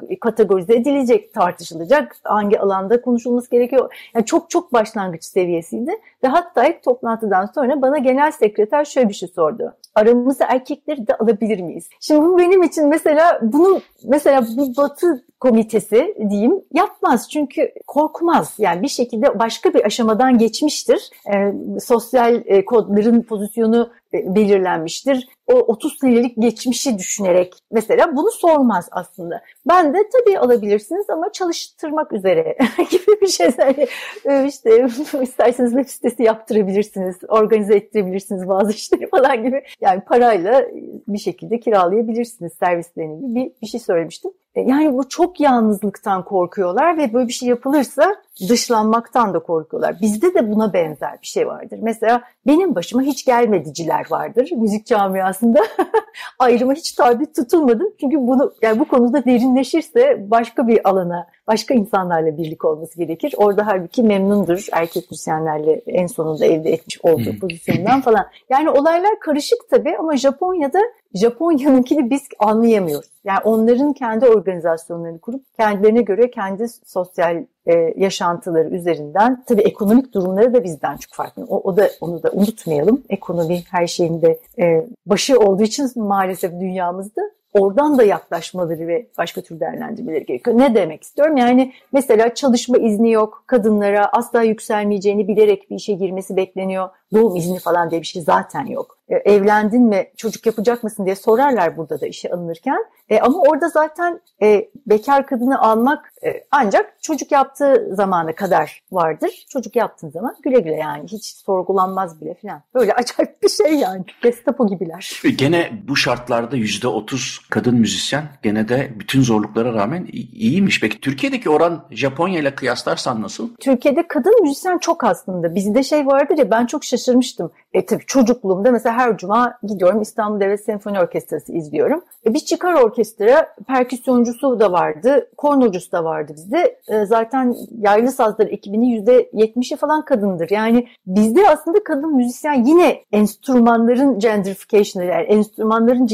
[0.09, 2.17] e, kategorize edilecek, tartışılacak.
[2.25, 3.95] Hangi alanda konuşulması gerekiyor.
[4.15, 5.93] Yani çok çok başlangıç seviyesiydi.
[6.25, 9.75] Ve hatta ilk toplantıdan sonra bana genel sekreter şöyle bir şey sordu.
[9.95, 11.89] Aramıza erkekleri de alabilir miyiz?
[12.01, 18.55] Şimdi bu benim için mesela bunu mesela bu batı komitesi diyeyim yapmaz çünkü korkmaz.
[18.59, 21.11] Yani bir şekilde başka bir aşamadan geçmiştir.
[21.35, 25.29] E, sosyal e, kodların pozisyonu e, belirlenmiştir.
[25.49, 29.43] O 30 senelik geçmişi düşünerek mesela bunu sormaz aslında.
[29.69, 32.57] Ben de tabii alabilirsiniz ama çalıştırmak üzere
[32.91, 33.51] gibi bir şey.
[33.59, 33.87] Yani,
[34.25, 34.87] e, işte
[35.23, 39.63] isterseniz web sitesi yaptırabilirsiniz, organize ettirebilirsiniz bazı işleri falan gibi.
[39.81, 40.67] Yani parayla
[41.09, 44.31] bir şekilde kiralayabilirsiniz servislerini gibi bir, bir şey söylemiştim.
[44.55, 48.17] E, yani bu çok yalnızlıktan korkuyorlar ve böyle bir şey yapılırsa
[48.49, 49.97] dışlanmaktan da korkuyorlar.
[50.01, 51.79] Bizde de buna benzer bir şey vardır.
[51.83, 55.61] Mesela benim başıma hiç gelmediciler vardır müzik camiasında.
[56.39, 57.89] Ayrıma hiç tabi tutulmadım.
[58.01, 63.35] Çünkü bunu yani bu konuda derinleşirse başka bir alana, başka insanlarla birlik olması gerekir.
[63.37, 68.27] Orada halbuki memnundur erkek müzisyenlerle en sonunda elde etmiş olduğu pozisyondan falan.
[68.51, 70.81] Yani olaylar karışık tabii ama Japonya'da
[71.15, 73.11] Japonya'nınkini biz anlayamıyoruz.
[73.25, 80.55] Yani onların kendi organizasyonlarını kurup kendilerine göre kendi sosyal e, yaşantıları üzerinden tabii ekonomik durumları
[80.55, 81.45] da bizden çok farklı.
[81.49, 83.03] O, o da onu da unutmayalım.
[83.09, 89.41] Ekonomi her şeyin de e, başı olduğu için maalesef dünyamızda oradan da yaklaşmaları ve başka
[89.41, 90.59] tür değerlendirmeleri gerekiyor.
[90.59, 91.37] Ne demek istiyorum?
[91.37, 96.89] Yani mesela çalışma izni yok, kadınlara asla yükselmeyeceğini bilerek bir işe girmesi bekleniyor.
[97.15, 98.99] Doğum izni falan diye bir şey zaten yok.
[99.09, 102.85] E, evlendin mi, çocuk yapacak mısın diye sorarlar burada da işe alınırken.
[103.09, 109.47] E, ama orada zaten e, bekar kadını almak e, ancak çocuk yaptığı zamana kadar vardır.
[109.49, 112.63] Çocuk yaptığın zaman güle güle yani hiç sorgulanmaz bile falan.
[112.75, 114.05] Böyle acayip bir şey yani.
[114.23, 115.23] Gestapo gibiler.
[115.37, 120.81] Gene bu şartlarda yüzde otuz kadın müzisyen gene de bütün zorluklara rağmen iyiymiş.
[120.81, 123.57] Peki Türkiye'deki oran Japonya ile kıyaslarsan nasıl?
[123.57, 125.55] Türkiye'de kadın müzisyen çok aslında.
[125.55, 127.51] Bizde şey vardır ya ben çok şaşırmıştım.
[127.73, 132.05] E tabii çocukluğumda mesela her cuma gidiyorum İstanbul Devlet Senfoni Orkestrası izliyorum.
[132.27, 136.81] E bir çıkar orkestra perküsyoncusu da vardı, kornocusu da vardı bizde.
[136.89, 140.51] E, zaten yaylı sazlar ekibinin %70'i falan kadındır.
[140.51, 146.07] Yani bizde aslında kadın müzisyen yine enstrümanların gentrification'ı yani enstrümanların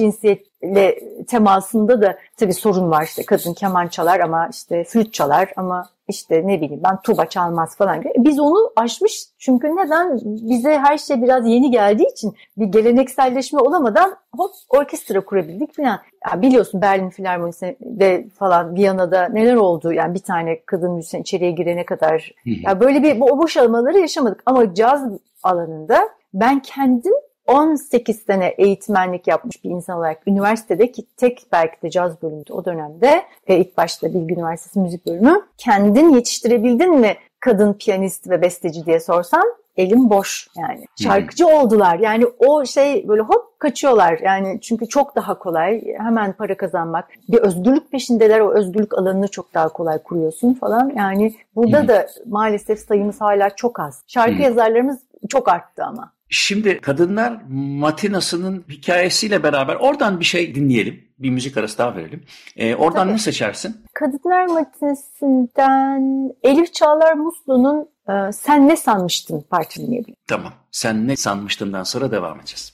[0.65, 3.05] cinsiyetle temasında da tabii sorun var.
[3.05, 7.77] işte kadın keman çalar ama işte flüt çalar ama işte ne bileyim ben tuba çalmaz
[7.77, 8.03] falan.
[8.17, 10.21] Biz onu aşmış çünkü neden?
[10.25, 15.99] Bize her şey biraz yeni geldiği için bir gelenekselleşme olamadan hop orkestra kurabildik falan.
[16.31, 19.93] Yani biliyorsun Berlin Filarmonisi'nde falan Viyana'da neler oldu?
[19.93, 22.33] Yani bir tane kadın müzisyen içeriye girene kadar.
[22.45, 25.03] Yani böyle bir bu boşalmaları yaşamadık ama caz
[25.43, 27.13] alanında ben kendim
[27.47, 33.23] 18 sene eğitmenlik yapmış bir insan olarak üniversitedeki tek belki de caz bölümü o dönemde
[33.47, 39.01] e, ilk başta Bilgi Üniversitesi müzik bölümü kendin yetiştirebildin mi kadın piyanist ve besteci diye
[39.01, 39.45] sorsan
[39.77, 40.85] elim boş yani.
[41.03, 41.55] Şarkıcı hmm.
[41.55, 41.99] oldular.
[41.99, 44.19] Yani o şey böyle hop kaçıyorlar.
[44.23, 47.09] Yani çünkü çok daha kolay hemen para kazanmak.
[47.29, 48.41] Bir özgürlük peşindeler.
[48.41, 50.93] O özgürlük alanını çok daha kolay kuruyorsun falan.
[50.97, 51.89] Yani burada hmm.
[51.89, 54.03] da maalesef sayımız hala çok az.
[54.07, 54.43] Şarkı hmm.
[54.43, 56.14] yazarlarımız çok arttı ama.
[56.35, 61.05] Şimdi kadınlar matinasının hikayesiyle beraber oradan bir şey dinleyelim.
[61.19, 62.25] Bir müzik arası daha verelim.
[62.57, 63.13] Ee, oradan Tabii.
[63.13, 63.77] ne seçersin?
[63.95, 69.45] Kadınlar matinasından Elif Çağlar Muslu'nun e, Sen Ne Sanmıştın
[69.77, 70.15] dinleyelim.
[70.27, 70.53] Tamam.
[70.71, 72.74] Sen Ne Sanmıştın'dan sonra devam edeceğiz.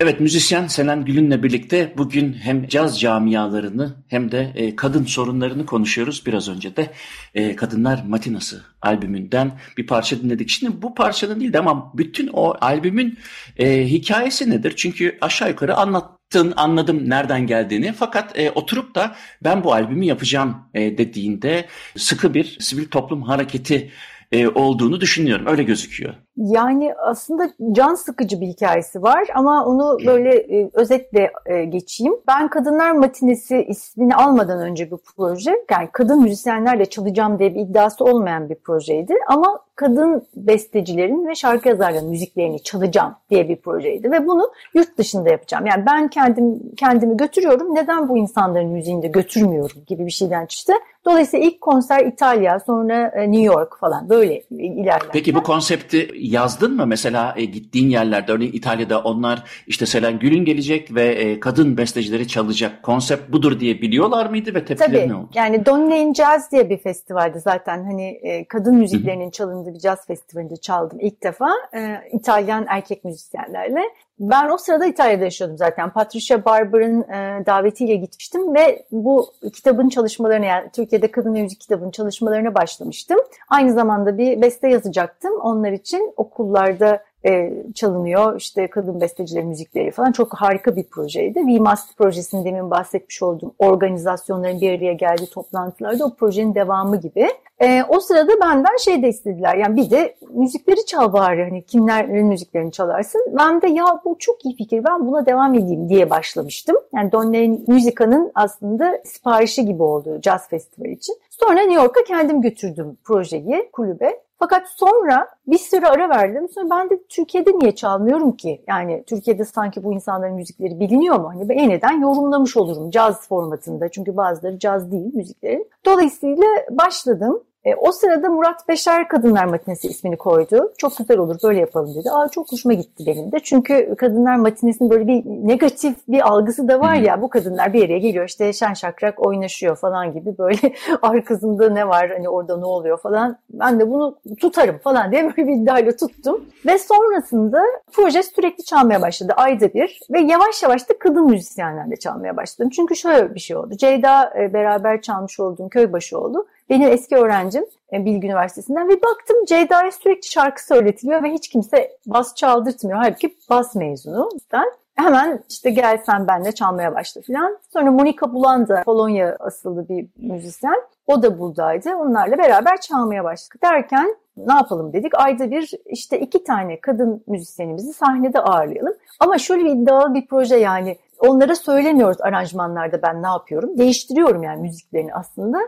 [0.00, 6.26] Evet müzisyen Selen Gül'ünle birlikte bugün hem caz camialarını hem de e, kadın sorunlarını konuşuyoruz.
[6.26, 6.90] Biraz önce de
[7.34, 10.48] e, Kadınlar Matinası albümünden bir parça dinledik.
[10.48, 13.18] Şimdi bu parçanın değil de ama bütün o albümün
[13.56, 14.72] e, hikayesi nedir?
[14.76, 17.92] Çünkü aşağı yukarı anlattın, anladım nereden geldiğini.
[17.92, 23.90] Fakat e, oturup da ben bu albümü yapacağım e, dediğinde sıkı bir sivil toplum hareketi
[24.32, 25.46] e, olduğunu düşünüyorum.
[25.46, 26.14] Öyle gözüküyor.
[26.38, 32.14] Yani aslında can sıkıcı bir hikayesi var ama onu böyle e, özetle e, geçeyim.
[32.28, 38.04] Ben Kadınlar Matinesi ismini almadan önce bu proje, yani kadın müzisyenlerle çalacağım diye bir iddiası
[38.04, 39.14] olmayan bir projeydi.
[39.28, 44.10] Ama kadın bestecilerin ve şarkı yazarların müziklerini çalacağım diye bir projeydi.
[44.10, 45.66] Ve bunu yurt dışında yapacağım.
[45.66, 50.72] Yani ben kendim kendimi götürüyorum, neden bu insanların müziğini de götürmüyorum gibi bir şeyden çıktı.
[51.04, 55.08] Dolayısıyla ilk konser İtalya, sonra e, New York falan böyle ilerler.
[55.12, 56.86] Peki bu konsepti yazdın mı?
[56.86, 62.28] Mesela e, gittiğin yerlerde, örneğin İtalya'da onlar işte Selen Gül'ün gelecek ve e, kadın bestecileri
[62.28, 62.82] çalacak.
[62.82, 65.28] Konsept budur diye biliyorlar mıydı ve tepkileri Tabii, ne oldu?
[65.34, 67.84] Yani Donna in Jazz diye bir festivaldi zaten.
[67.84, 71.50] Hani e, kadın müziklerinin çalındığı bir caz festivalinde çaldım ilk defa.
[71.74, 73.82] E, İtalyan erkek müzisyenlerle.
[74.20, 75.90] Ben o sırada İtalya'da yaşıyordum zaten.
[75.90, 82.54] Patricia Barber'ın e, davetiyle gitmiştim ve bu kitabın çalışmalarına yani Türkiye'de kadın müzik kitabının çalışmalarına
[82.54, 83.18] başlamıştım.
[83.48, 88.36] Aynı zamanda bir beste yazacaktım onlar için okullarda e, çalınıyor.
[88.36, 91.40] İşte kadın besteciler müzikleri falan çok harika bir projeydi.
[91.40, 97.28] VMAST projesinin demin bahsetmiş olduğum organizasyonların bir araya geldiği toplantılarda o projenin devamı gibi.
[97.60, 99.56] E, o sırada benden şey de istediler.
[99.56, 103.20] Yani bir de müzikleri çal bari hani kimlerin müziklerini çalarsın.
[103.38, 106.76] Ben de ya bu çok iyi fikir ben buna devam edeyim diye başlamıştım.
[106.94, 111.16] Yani Donnelly Musica'nın aslında siparişi gibi oldu Jazz Festival için.
[111.30, 114.27] Sonra New York'a kendim götürdüm projeyi kulübe.
[114.38, 116.48] Fakat sonra bir süre ara verdim.
[116.48, 118.62] Sonra ben de Türkiye'de niye çalmıyorum ki?
[118.66, 121.28] Yani Türkiye'de sanki bu insanların müzikleri biliniyor mu?
[121.28, 123.88] Hani ben yeniden yorumlamış olurum caz formatında.
[123.88, 125.70] Çünkü bazıları caz değil müziklerin.
[125.86, 127.42] Dolayısıyla başladım.
[127.68, 130.72] E, o sırada Murat Beşer Kadınlar Matinesi ismini koydu.
[130.78, 132.10] Çok güzel olur böyle yapalım dedi.
[132.10, 133.40] Aa, çok hoşuma gitti benim de.
[133.40, 137.22] Çünkü Kadınlar Matinesi'nin böyle bir negatif bir algısı da var ya.
[137.22, 140.58] Bu kadınlar bir yere geliyor işte şen şakrak oynaşıyor falan gibi böyle
[141.02, 143.36] arkasında ne var hani orada ne oluyor falan.
[143.50, 146.44] Ben de bunu tutarım falan diye böyle bir iddiayla tuttum.
[146.66, 150.00] Ve sonrasında proje sürekli çalmaya başladı ayda bir.
[150.10, 152.70] Ve yavaş yavaş da kadın müzisyenlerle çalmaya başladım.
[152.70, 153.76] Çünkü şöyle bir şey oldu.
[153.76, 156.46] Ceyda e, beraber çalmış olduğum Köybaşı oldu.
[156.70, 161.96] Benim eski öğrencim e, Bilgi Üniversitesi'nden ve baktım Ceyda'ya sürekli şarkı söyletiliyor ve hiç kimse
[162.06, 162.98] bas çaldırtmıyor.
[162.98, 164.28] Halbuki bas mezunu.
[164.52, 167.58] Ben hemen işte gel sen benle çalmaya başla filan.
[167.72, 170.82] Sonra Monika Bulanda Polonya asıllı bir müzisyen.
[171.06, 171.94] O da buradaydı.
[171.94, 175.12] Onlarla beraber çalmaya başladık derken ne yapalım dedik.
[175.14, 178.94] Ayda bir işte iki tane kadın müzisyenimizi sahnede ağırlayalım.
[179.20, 183.78] Ama şöyle bir iddialı bir proje yani onlara söylemiyoruz aranjmanlarda ben ne yapıyorum.
[183.78, 185.58] Değiştiriyorum yani müziklerini aslında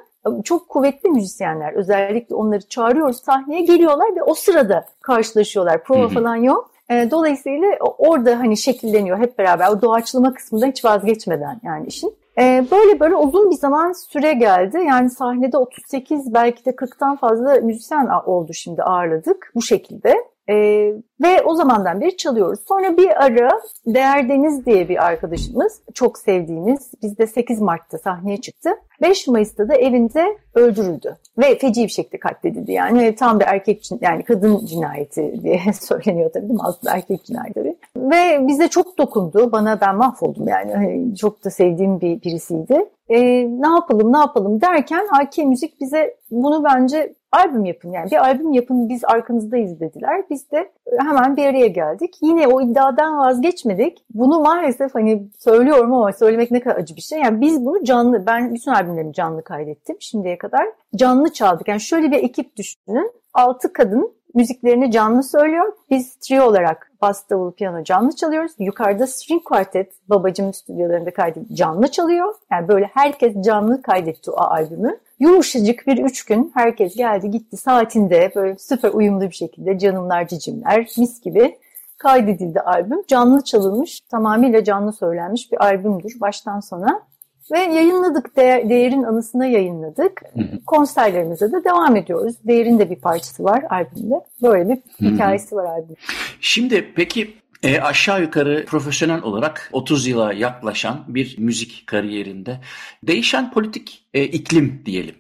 [0.44, 5.84] çok kuvvetli müzisyenler özellikle onları çağırıyoruz sahneye geliyorlar ve o sırada karşılaşıyorlar.
[5.84, 6.70] Prova falan yok.
[6.90, 12.14] E, dolayısıyla orada hani şekilleniyor hep beraber o doğaçlama kısmında hiç vazgeçmeden yani işin.
[12.38, 14.78] E, böyle böyle uzun bir zaman süre geldi.
[14.86, 20.14] Yani sahnede 38 belki de 40'tan fazla müzisyen oldu şimdi ağırladık bu şekilde.
[20.50, 22.60] Ee, ve o zamandan beri çalıyoruz.
[22.68, 23.50] Sonra bir ara
[23.86, 28.70] Değer Deniz diye bir arkadaşımız, çok sevdiğimiz, bizde 8 Mart'ta sahneye çıktı.
[29.02, 32.72] 5 Mayıs'ta da evinde öldürüldü ve feci bir şekilde katledildi.
[32.72, 36.60] Yani tam bir erkek yani kadın cinayeti diye söyleniyor tabii değil mi?
[36.64, 37.76] Aslında erkek cinayeti.
[37.96, 39.52] Ve bize çok dokundu.
[39.52, 40.72] Bana ben mahvoldum yani.
[40.74, 42.84] Hani çok da sevdiğim bir birisiydi.
[43.10, 48.16] Ee, ne yapalım ne yapalım derken AK Müzik bize bunu bence albüm yapın yani bir
[48.16, 50.24] albüm yapın biz arkanızdayız dediler.
[50.30, 52.16] Biz de hemen bir araya geldik.
[52.22, 54.04] Yine o iddiadan vazgeçmedik.
[54.14, 57.20] Bunu maalesef hani söylüyorum ama söylemek ne kadar acı bir şey.
[57.20, 60.66] Yani biz bunu canlı, ben bütün albümlerimi canlı kaydettim şimdiye kadar.
[60.96, 61.68] Canlı çaldık.
[61.68, 63.12] Yani şöyle bir ekip düşünün.
[63.34, 65.72] Altı kadın müziklerini canlı söylüyor.
[65.90, 68.52] Biz trio olarak bas, davul, piyano canlı çalıyoruz.
[68.58, 72.34] Yukarıda string quartet babacım stüdyolarında kaydet canlı çalıyor.
[72.52, 74.98] Yani böyle herkes canlı kaydetti o albümü.
[75.18, 80.88] Yumuşacık bir üç gün herkes geldi gitti saatinde böyle süper uyumlu bir şekilde canımlar cicimler
[80.98, 81.58] mis gibi
[81.98, 83.02] kaydedildi albüm.
[83.08, 87.09] Canlı çalınmış tamamıyla canlı söylenmiş bir albümdür baştan sona.
[87.52, 90.22] Ve yayınladık, Değer, Değer'in anısına yayınladık.
[90.66, 92.34] Konserlerimize de devam ediyoruz.
[92.44, 94.14] Değer'in de bir parçası var albümde.
[94.42, 95.94] Böyle bir hikayesi var albümde.
[96.40, 102.60] Şimdi peki e, aşağı yukarı profesyonel olarak 30 yıla yaklaşan bir müzik kariyerinde
[103.02, 105.14] değişen politik e, iklim diyelim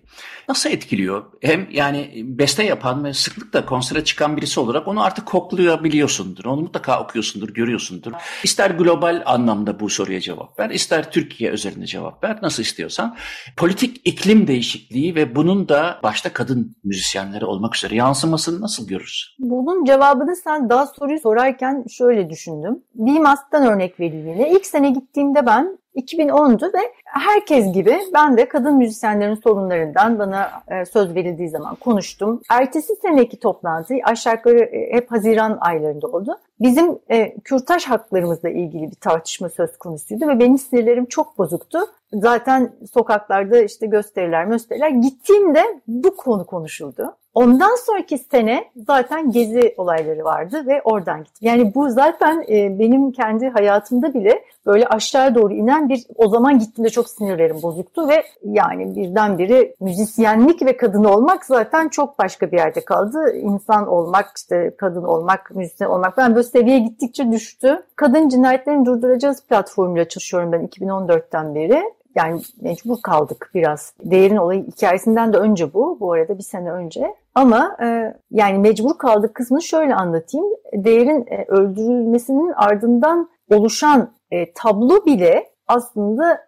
[0.50, 1.24] nasıl etkiliyor?
[1.40, 6.44] Hem yani beste yapan ve sıklıkla konsere çıkan birisi olarak onu artık koklayabiliyorsundur.
[6.44, 8.12] Onu mutlaka okuyorsundur, görüyorsundur.
[8.44, 13.16] İster global anlamda bu soruya cevap ver, ister Türkiye özelinde cevap ver, nasıl istiyorsan.
[13.56, 19.34] Politik iklim değişikliği ve bunun da başta kadın müzisyenleri olmak üzere yansımasını nasıl görürsün?
[19.38, 22.82] Bunun cevabını sen daha soruyu sorarken şöyle düşündüm.
[22.94, 24.50] BİMAS'tan örnek yine.
[24.52, 30.84] İlk sene gittiğimde ben 2010'du ve herkes gibi ben de kadın müzisyenlerin sorunlarından bana e,
[30.84, 32.42] söz verildiği zaman konuştum.
[32.50, 36.38] Ertesi seneki toplantı aşağı yukarı e, hep Haziran aylarında oldu.
[36.60, 41.78] Bizim e, kürtaj haklarımızla ilgili bir tartışma söz konusuydu ve benim sinirlerim çok bozuktu.
[42.12, 44.88] Zaten sokaklarda işte gösteriler, gösteriler.
[44.88, 47.16] Gittiğimde bu konu konuşuldu.
[47.34, 51.48] Ondan sonraki sene zaten gezi olayları vardı ve oradan gittim.
[51.48, 56.58] Yani bu zaten e, benim kendi hayatımda bile böyle aşağı doğru inen bir o zaman
[56.58, 62.56] gittiğimde çok sinirlerim bozuktu ve yani birdenbire müzisyenlik ve kadın olmak zaten çok başka bir
[62.56, 63.36] yerde kaldı.
[63.36, 67.82] İnsan olmak, işte kadın olmak, müzisyen olmak ben böyle seviye gittikçe düştü.
[67.96, 71.82] Kadın cinayetlerini durduracağız platformuyla çalışıyorum ben 2014'ten beri
[72.20, 73.94] yani mecbur kaldık biraz.
[74.04, 76.00] Değerin olayı hikayesinden de önce bu.
[76.00, 77.14] Bu arada bir sene önce.
[77.34, 80.46] Ama e, yani mecbur kaldık kısmını şöyle anlatayım.
[80.72, 86.46] Değerin e, öldürülmesinin ardından oluşan e, tablo bile aslında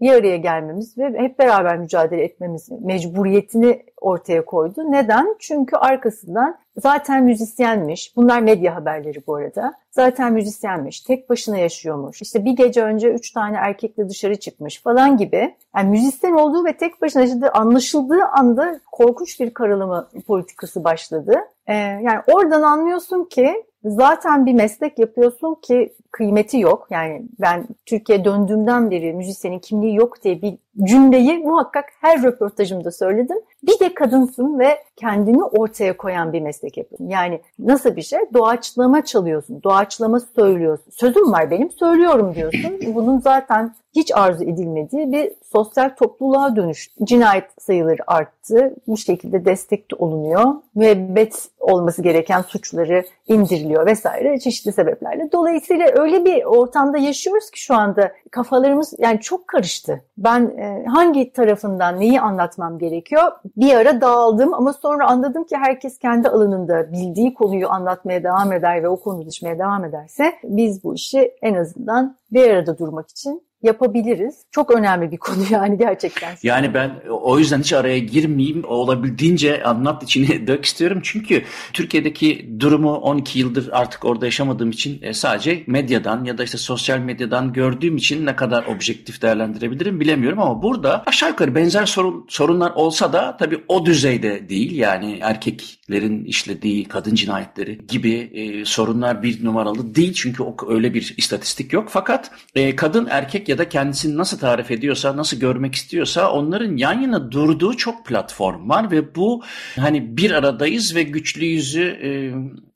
[0.00, 4.92] bir araya gelmemiz ve hep beraber mücadele etmemiz mecburiyetini ortaya koydu.
[4.92, 5.36] Neden?
[5.38, 8.16] Çünkü arkasından zaten müzisyenmiş.
[8.16, 9.74] Bunlar medya haberleri bu arada.
[9.90, 11.00] Zaten müzisyenmiş.
[11.00, 12.22] Tek başına yaşıyormuş.
[12.22, 15.54] İşte bir gece önce üç tane erkekle dışarı çıkmış falan gibi.
[15.76, 21.34] Yani müzisyen olduğu ve tek başına yaşadığı anlaşıldığı anda korkunç bir karalama politikası başladı.
[21.66, 26.86] Ee, yani oradan anlıyorsun ki zaten bir meslek yapıyorsun ki kıymeti yok.
[26.90, 33.38] Yani ben Türkiye döndüğümden beri müzisyenin kimliği yok diye bir cümleyi muhakkak her röportajımda söyledim.
[33.62, 37.08] Bir de kadınsın ve kendini ortaya koyan bir meslek yapıyorsun.
[37.08, 38.20] Yani nasıl bir şey?
[38.34, 40.90] Doğaçlama çalıyorsun, doğaçlama söylüyorsun.
[40.90, 42.80] Sözüm var benim, söylüyorum diyorsun.
[42.94, 46.90] Bunun zaten hiç arzu edilmediği bir sosyal topluluğa dönüş.
[47.04, 48.74] Cinayet sayıları arttı.
[48.86, 50.54] Bu şekilde destek de olunuyor.
[50.74, 55.32] Müebbet olması gereken suçları indiriliyor vesaire çeşitli sebeplerle.
[55.32, 60.02] Dolayısıyla öyle bir ortamda yaşıyoruz ki şu anda kafalarımız yani çok karıştı.
[60.18, 63.32] Ben e, hangi tarafından neyi anlatmam gerekiyor?
[63.56, 68.82] Bir ara dağıldım ama sonra anladım ki herkes kendi alanında bildiği konuyu anlatmaya devam eder
[68.82, 73.42] ve o konu dışmaya devam ederse biz bu işi en azından bir arada durmak için
[73.64, 74.34] yapabiliriz.
[74.50, 76.36] Çok önemli bir konu yani gerçekten.
[76.42, 78.64] Yani ben o yüzden hiç araya girmeyeyim.
[78.64, 81.00] Olabildiğince anlat içine dök istiyorum.
[81.02, 81.42] Çünkü
[81.72, 86.98] Türkiye'deki durumu 12 yıldır artık orada yaşamadığım için e, sadece medyadan ya da işte sosyal
[86.98, 92.70] medyadan gördüğüm için ne kadar objektif değerlendirebilirim bilemiyorum ama burada aşağı yukarı benzer sorun, sorunlar
[92.70, 94.76] olsa da tabii o düzeyde değil.
[94.76, 100.12] Yani erkeklerin işlediği kadın cinayetleri gibi e, sorunlar bir numaralı değil.
[100.12, 101.88] Çünkü o öyle bir istatistik yok.
[101.88, 107.00] Fakat e, kadın erkek ya da kendisini nasıl tarif ediyorsa, nasıl görmek istiyorsa onların yan
[107.00, 109.42] yana durduğu çok platform var ve bu
[109.76, 112.10] hani bir aradayız ve güçlüyüzü e,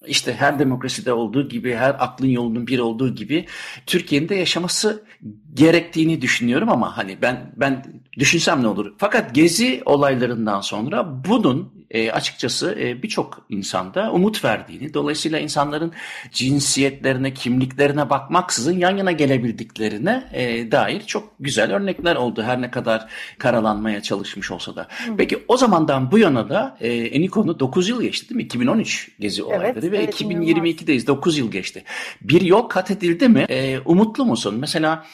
[0.07, 3.47] işte her demokraside olduğu gibi, her aklın yolunun bir olduğu gibi
[3.87, 5.05] Türkiye'nin de yaşaması
[5.55, 7.85] gerektiğini düşünüyorum ama hani ben ben
[8.18, 8.93] düşünsem ne olur.
[8.99, 15.93] Fakat gezi olaylarından sonra bunun e, açıkçası e, birçok insanda umut verdiğini, dolayısıyla insanların
[16.32, 22.43] cinsiyetlerine, kimliklerine bakmaksızın yan yana gelebildiklerine e, dair çok güzel örnekler oldu.
[22.43, 23.09] Her ne kadar
[23.39, 24.89] karalanmaya çalışmış olsa da.
[25.07, 25.16] Hı.
[25.16, 28.43] Peki o zamandan bu yana da e, Eniko'nu 9 yıl geçti değil mi?
[28.43, 31.07] 2013 gezi olayları evet, ve evet, 2022'deyiz.
[31.07, 31.84] 9 yıl geçti.
[32.20, 33.47] Bir yol kat edildi mi?
[33.49, 34.55] E, umutlu musun?
[34.59, 35.05] Mesela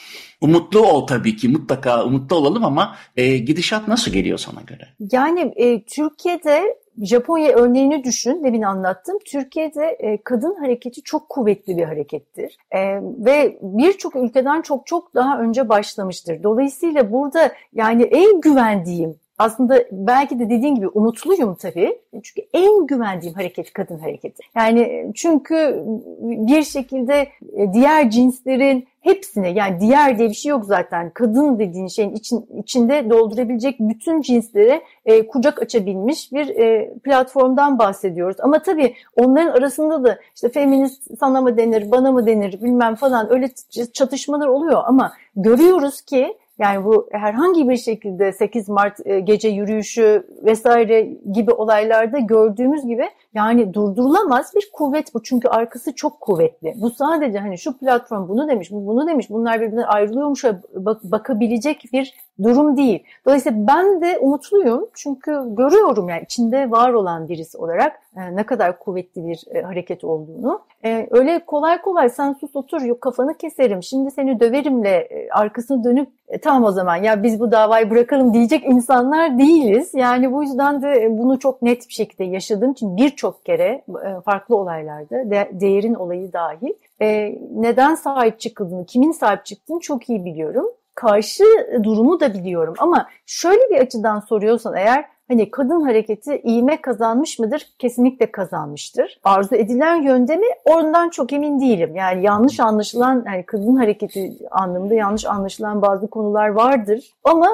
[0.45, 4.87] Umutlu ol tabii ki mutlaka umutlu olalım ama e, gidişat nasıl geliyor sana göre?
[5.11, 9.17] Yani e, Türkiye'de Japonya örneğini düşün, demin anlattım.
[9.25, 12.57] Türkiye'de e, kadın hareketi çok kuvvetli bir harekettir.
[12.71, 16.43] E, ve birçok ülkeden çok çok daha önce başlamıştır.
[16.43, 21.99] Dolayısıyla burada yani en güvendiğim aslında belki de dediğin gibi umutluyum tabii.
[22.23, 24.43] Çünkü en güvendiğim hareket kadın hareketi.
[24.55, 25.83] Yani çünkü
[26.21, 31.11] bir şekilde e, diğer cinslerin hepsine yani diğer diye bir şey yok zaten.
[31.13, 38.37] Kadın dediğin şeyin için, içinde doldurabilecek bütün cinslere e, kucak açabilmiş bir e, platformdan bahsediyoruz.
[38.39, 43.33] Ama tabii onların arasında da işte feminist sana mı denir, bana mı denir bilmem falan
[43.33, 43.49] öyle
[43.93, 44.81] çatışmalar oluyor.
[44.85, 51.01] Ama görüyoruz ki yani bu herhangi bir şekilde 8 Mart e, gece yürüyüşü vesaire
[51.33, 55.23] gibi olaylarda gördüğümüz gibi yani durdurulamaz bir kuvvet bu.
[55.23, 56.73] Çünkü arkası çok kuvvetli.
[56.81, 60.43] Bu sadece hani şu platform bunu demiş, bu bunu demiş, bunlar birbirinden ayrılıyormuş
[60.75, 63.03] bak bakabilecek bir durum değil.
[63.25, 64.89] Dolayısıyla ben de umutluyum.
[64.93, 70.03] Çünkü görüyorum yani içinde var olan birisi olarak e, ne kadar kuvvetli bir e, hareket
[70.03, 70.61] olduğunu.
[71.11, 76.37] Öyle kolay kolay sen sus otur yok kafanı keserim, şimdi seni döverimle arkasını dönüp e,
[76.37, 79.93] tamam o zaman ya biz bu davayı bırakalım diyecek insanlar değiliz.
[79.93, 84.21] Yani bu yüzden de e, bunu çok net bir şekilde yaşadığım için birçok kere e,
[84.25, 90.25] farklı olaylarda de, değerin olayı dahil e, neden sahip çıkıldığını, kimin sahip çıktığını çok iyi
[90.25, 90.65] biliyorum.
[90.95, 91.43] Karşı
[91.83, 97.67] durumu da biliyorum ama şöyle bir açıdan soruyorsan eğer Hani kadın hareketi iğme kazanmış mıdır?
[97.79, 99.19] Kesinlikle kazanmıştır.
[99.23, 100.45] Arzu edilen yönde mi?
[100.65, 101.95] Ondan çok emin değilim.
[101.95, 107.13] Yani yanlış anlaşılan, yani kadın hareketi anlamında yanlış anlaşılan bazı konular vardır.
[107.23, 107.47] Ama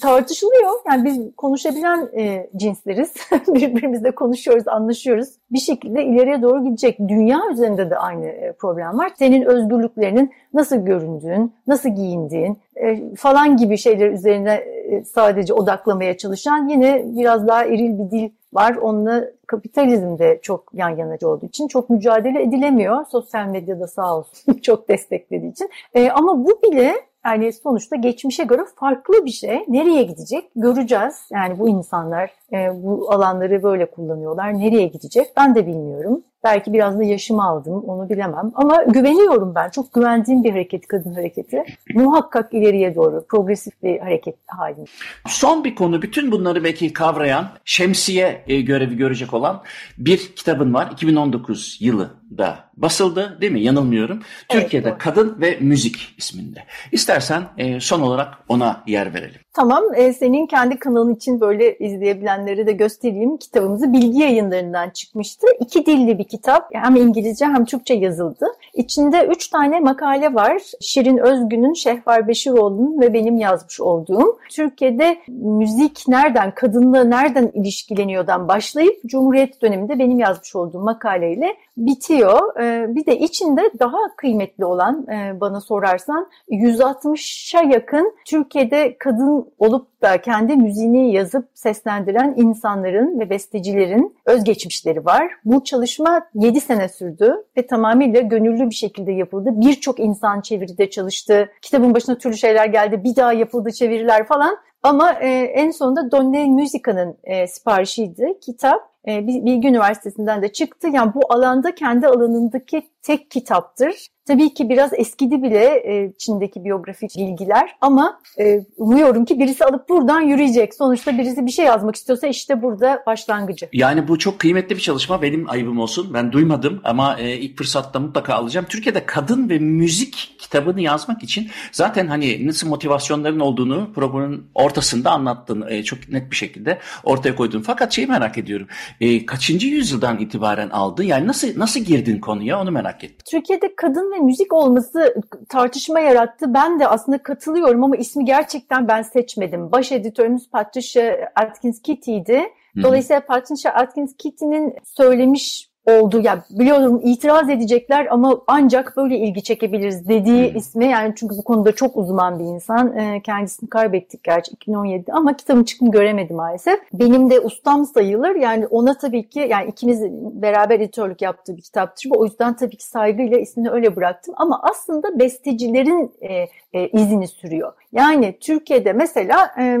[0.00, 0.70] tartışılıyor.
[0.88, 3.14] Yani biz konuşabilen e, cinsleriz.
[3.48, 5.28] Birbirimizle konuşuyoruz, anlaşıyoruz.
[5.50, 6.98] Bir şekilde ileriye doğru gidecek.
[6.98, 9.12] Dünya üzerinde de aynı e, problem var.
[9.18, 16.68] Senin özgürlüklerinin nasıl göründüğün, nasıl giyindiğin, e, falan gibi şeyler üzerine e, sadece odaklamaya çalışan
[16.68, 18.76] yine biraz daha eril bir dil var.
[18.76, 23.06] Onunla kapitalizm de çok yan yanacı olduğu için çok mücadele edilemiyor.
[23.06, 25.70] Sosyal medyada sağ olsun çok desteklediği için.
[25.94, 26.94] E, ama bu bile
[27.24, 29.64] yani sonuçta geçmişe göre farklı bir şey.
[29.68, 31.14] Nereye gidecek göreceğiz.
[31.30, 32.30] Yani bu insanlar
[32.74, 34.58] bu alanları böyle kullanıyorlar.
[34.58, 36.22] Nereye gidecek ben de bilmiyorum.
[36.44, 38.50] Belki biraz da yaşımı aldım onu bilemem.
[38.54, 39.70] Ama güveniyorum ben.
[39.70, 41.64] Çok güvendiğim bir hareket kadın hareketi.
[41.94, 44.90] Muhakkak ileriye doğru progresif bir hareket halinde.
[45.26, 49.62] Son bir konu bütün bunları belki kavrayan şemsiye e, görevi görecek olan
[49.98, 50.88] bir kitabın var.
[50.92, 53.60] 2019 yılı da basıldı değil mi?
[53.60, 54.22] Yanılmıyorum.
[54.50, 54.98] Evet, Türkiye'de doğru.
[54.98, 56.64] Kadın ve Müzik isminde.
[56.92, 59.40] İstersen e, son olarak ona yer verelim.
[59.54, 63.36] Tamam, e, senin kendi kanalın için böyle izleyebilenleri de göstereyim.
[63.36, 65.46] Kitabımızı Bilgi Yayınları'ndan çıkmıştı.
[65.60, 66.68] İki dilli bir kitap.
[66.72, 68.46] Hem İngilizce hem Türkçe yazıldı.
[68.74, 70.62] İçinde üç tane makale var.
[70.80, 74.38] Şirin Özgün'ün, Şehvar Beşiroğlu'nun ve benim yazmış olduğum.
[74.50, 82.60] Türkiye'de müzik nereden, kadınla nereden ilişkileniyordan başlayıp Cumhuriyet döneminde benim yazmış olduğum makaleyle bitiyor.
[82.62, 90.02] E, bir de içinde daha kıymetli olan e, bana sorarsan 160'a yakın Türkiye'de kadın olup
[90.02, 95.32] da kendi müziğini yazıp seslendiren insanların ve bestecilerin özgeçmişleri var.
[95.44, 99.50] Bu çalışma 7 sene sürdü ve tamamıyla gönüllü bir şekilde yapıldı.
[99.52, 101.50] Birçok insan çeviride çalıştı.
[101.62, 103.04] Kitabın başına türlü şeyler geldi.
[103.04, 104.56] Bir daha yapıldı çeviriler falan.
[104.82, 108.92] Ama e, en sonunda Donne Musica'nın e, siparişiydi kitap.
[109.08, 110.88] E, Bilgi Üniversitesi'nden de çıktı.
[110.88, 114.08] Yani bu alanda kendi alanındaki tek kitaptır.
[114.26, 119.88] Tabii ki biraz eskidi bile e, Çin'deki biyografik bilgiler ama e, umuyorum ki birisi alıp
[119.88, 120.74] buradan yürüyecek.
[120.74, 123.68] Sonuçta birisi bir şey yazmak istiyorsa işte burada başlangıcı.
[123.72, 125.22] Yani bu çok kıymetli bir çalışma.
[125.22, 126.14] Benim ayıbım olsun.
[126.14, 128.66] Ben duymadım ama e, ilk fırsatta mutlaka alacağım.
[128.68, 135.64] Türkiye'de kadın ve müzik kitabını yazmak için zaten hani nasıl motivasyonların olduğunu programın ortasında anlattın.
[135.68, 137.62] E, çok net bir şekilde ortaya koydun.
[137.62, 138.66] Fakat şeyi merak ediyorum.
[139.00, 141.04] E, kaçıncı yüzyıldan itibaren aldın?
[141.04, 143.16] Yani nasıl nasıl girdin konuya onu merak ettim.
[143.30, 145.14] Türkiye'de kadın ve müzik olması
[145.48, 146.54] tartışma yarattı.
[146.54, 149.72] Ben de aslında katılıyorum ama ismi gerçekten ben seçmedim.
[149.72, 152.42] Baş editörümüz Patricia Atkins Kitty'ydi.
[152.82, 156.20] Dolayısıyla Patricia Atkins Kitty'nin söylemiş oldu.
[156.20, 160.56] Ya biliyorum itiraz edecekler ama ancak böyle ilgi çekebiliriz dediği hmm.
[160.56, 162.96] ismi yani çünkü bu konuda çok uzman bir insan.
[162.96, 166.80] E, kendisini kaybettik gerçi 2017'de ama kitabın çıktığını göremedi maalesef.
[166.92, 168.34] Benim de ustam sayılır.
[168.34, 170.02] Yani ona tabii ki yani ikimiz
[170.42, 172.10] beraber editörlük yaptığı bir kitaptır.
[172.16, 174.34] O yüzden tabii ki saygıyla ismini öyle bıraktım.
[174.36, 177.72] Ama aslında bestecilerin e, e, izini sürüyor.
[177.92, 179.78] Yani Türkiye'de mesela e,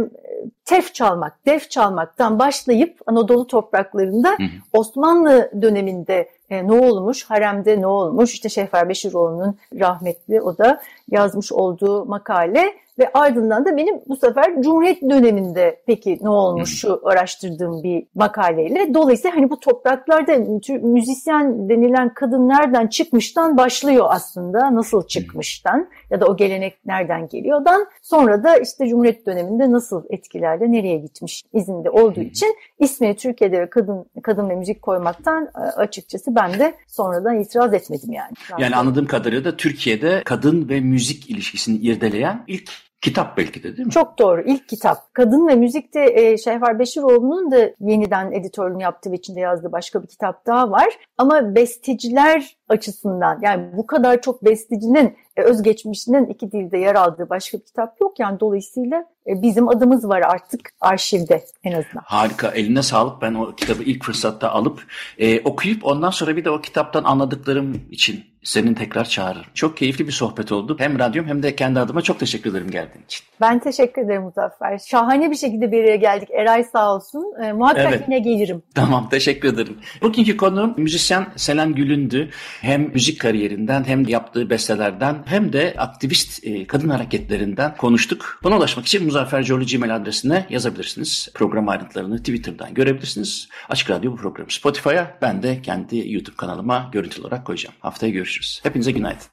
[0.64, 4.48] tef çalmak, def çalmaktan başlayıp Anadolu topraklarında hı hı.
[4.72, 11.52] Osmanlı döneminde e, ne olmuş, haremde ne olmuş, işte Şehfer Beşiroğlu'nun rahmetli o da yazmış
[11.52, 17.82] olduğu makale ve ardından da benim bu sefer Cumhuriyet döneminde peki ne olmuş şu araştırdığım
[17.82, 18.94] bir makaleyle.
[18.94, 20.36] Dolayısıyla hani bu topraklarda
[20.82, 24.74] müzisyen denilen kadın nereden çıkmıştan başlıyor aslında.
[24.74, 27.86] Nasıl çıkmıştan ya da o gelenek nereden geliyordan.
[28.02, 33.70] Sonra da işte Cumhuriyet döneminde nasıl etkilerle nereye gitmiş izinde olduğu için ismini Türkiye'de ve
[33.70, 38.32] kadın kadın ve müzik koymaktan açıkçası ben de sonradan itiraz etmedim yani.
[38.58, 42.70] Yani anladığım kadarıyla da Türkiye'de kadın ve müzik ilişkisini irdeleyen ilk
[43.02, 43.92] Kitap belki de değil mi?
[43.92, 44.42] Çok doğru.
[44.42, 45.14] İlk kitap.
[45.14, 50.06] Kadın ve Müzik'te e, Şehvar Beşiroğlu'nun da yeniden editörlüğünü yaptığı ve içinde yazdığı başka bir
[50.08, 50.98] kitap daha var.
[51.18, 57.58] Ama besteciler açısından yani bu kadar çok bestecinin e, özgeçmişinin iki dilde yer aldığı başka
[57.58, 58.20] bir kitap yok.
[58.20, 62.02] Yani dolayısıyla bizim adımız var artık arşivde en azından.
[62.04, 62.48] Harika.
[62.48, 63.22] Eline sağlık.
[63.22, 64.86] Ben o kitabı ilk fırsatta alıp
[65.18, 69.46] e, okuyup ondan sonra bir de o kitaptan anladıklarım için senin tekrar çağırırım.
[69.54, 70.76] Çok keyifli bir sohbet oldu.
[70.78, 73.26] Hem radyom hem de kendi adıma çok teşekkür ederim geldiğin için.
[73.40, 74.78] Ben teşekkür ederim Muzaffer.
[74.78, 76.28] Şahane bir şekilde bir yere geldik.
[76.30, 77.24] Eray sağ olsun.
[77.44, 78.02] E, muhakkak evet.
[78.08, 78.62] yine gelirim.
[78.74, 79.78] Tamam teşekkür ederim.
[80.02, 82.30] Bugünkü konuğum müzisyen Selen Gülündü.
[82.60, 88.40] Hem müzik kariyerinden hem yaptığı bestelerden hem de aktivist e, kadın hareketlerinden konuştuk.
[88.42, 91.28] Buna ulaşmak için Muzaffer Coğlu adresine yazabilirsiniz.
[91.34, 93.48] Program ayrıntılarını Twitter'dan görebilirsiniz.
[93.68, 97.74] Açık Radyo bu programı Spotify'a ben de kendi YouTube kanalıma görüntü olarak koyacağım.
[97.80, 98.60] Haftaya görüşürüz.
[98.62, 99.26] Hepinize günaydın.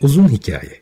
[0.00, 0.81] Uzun Hikaye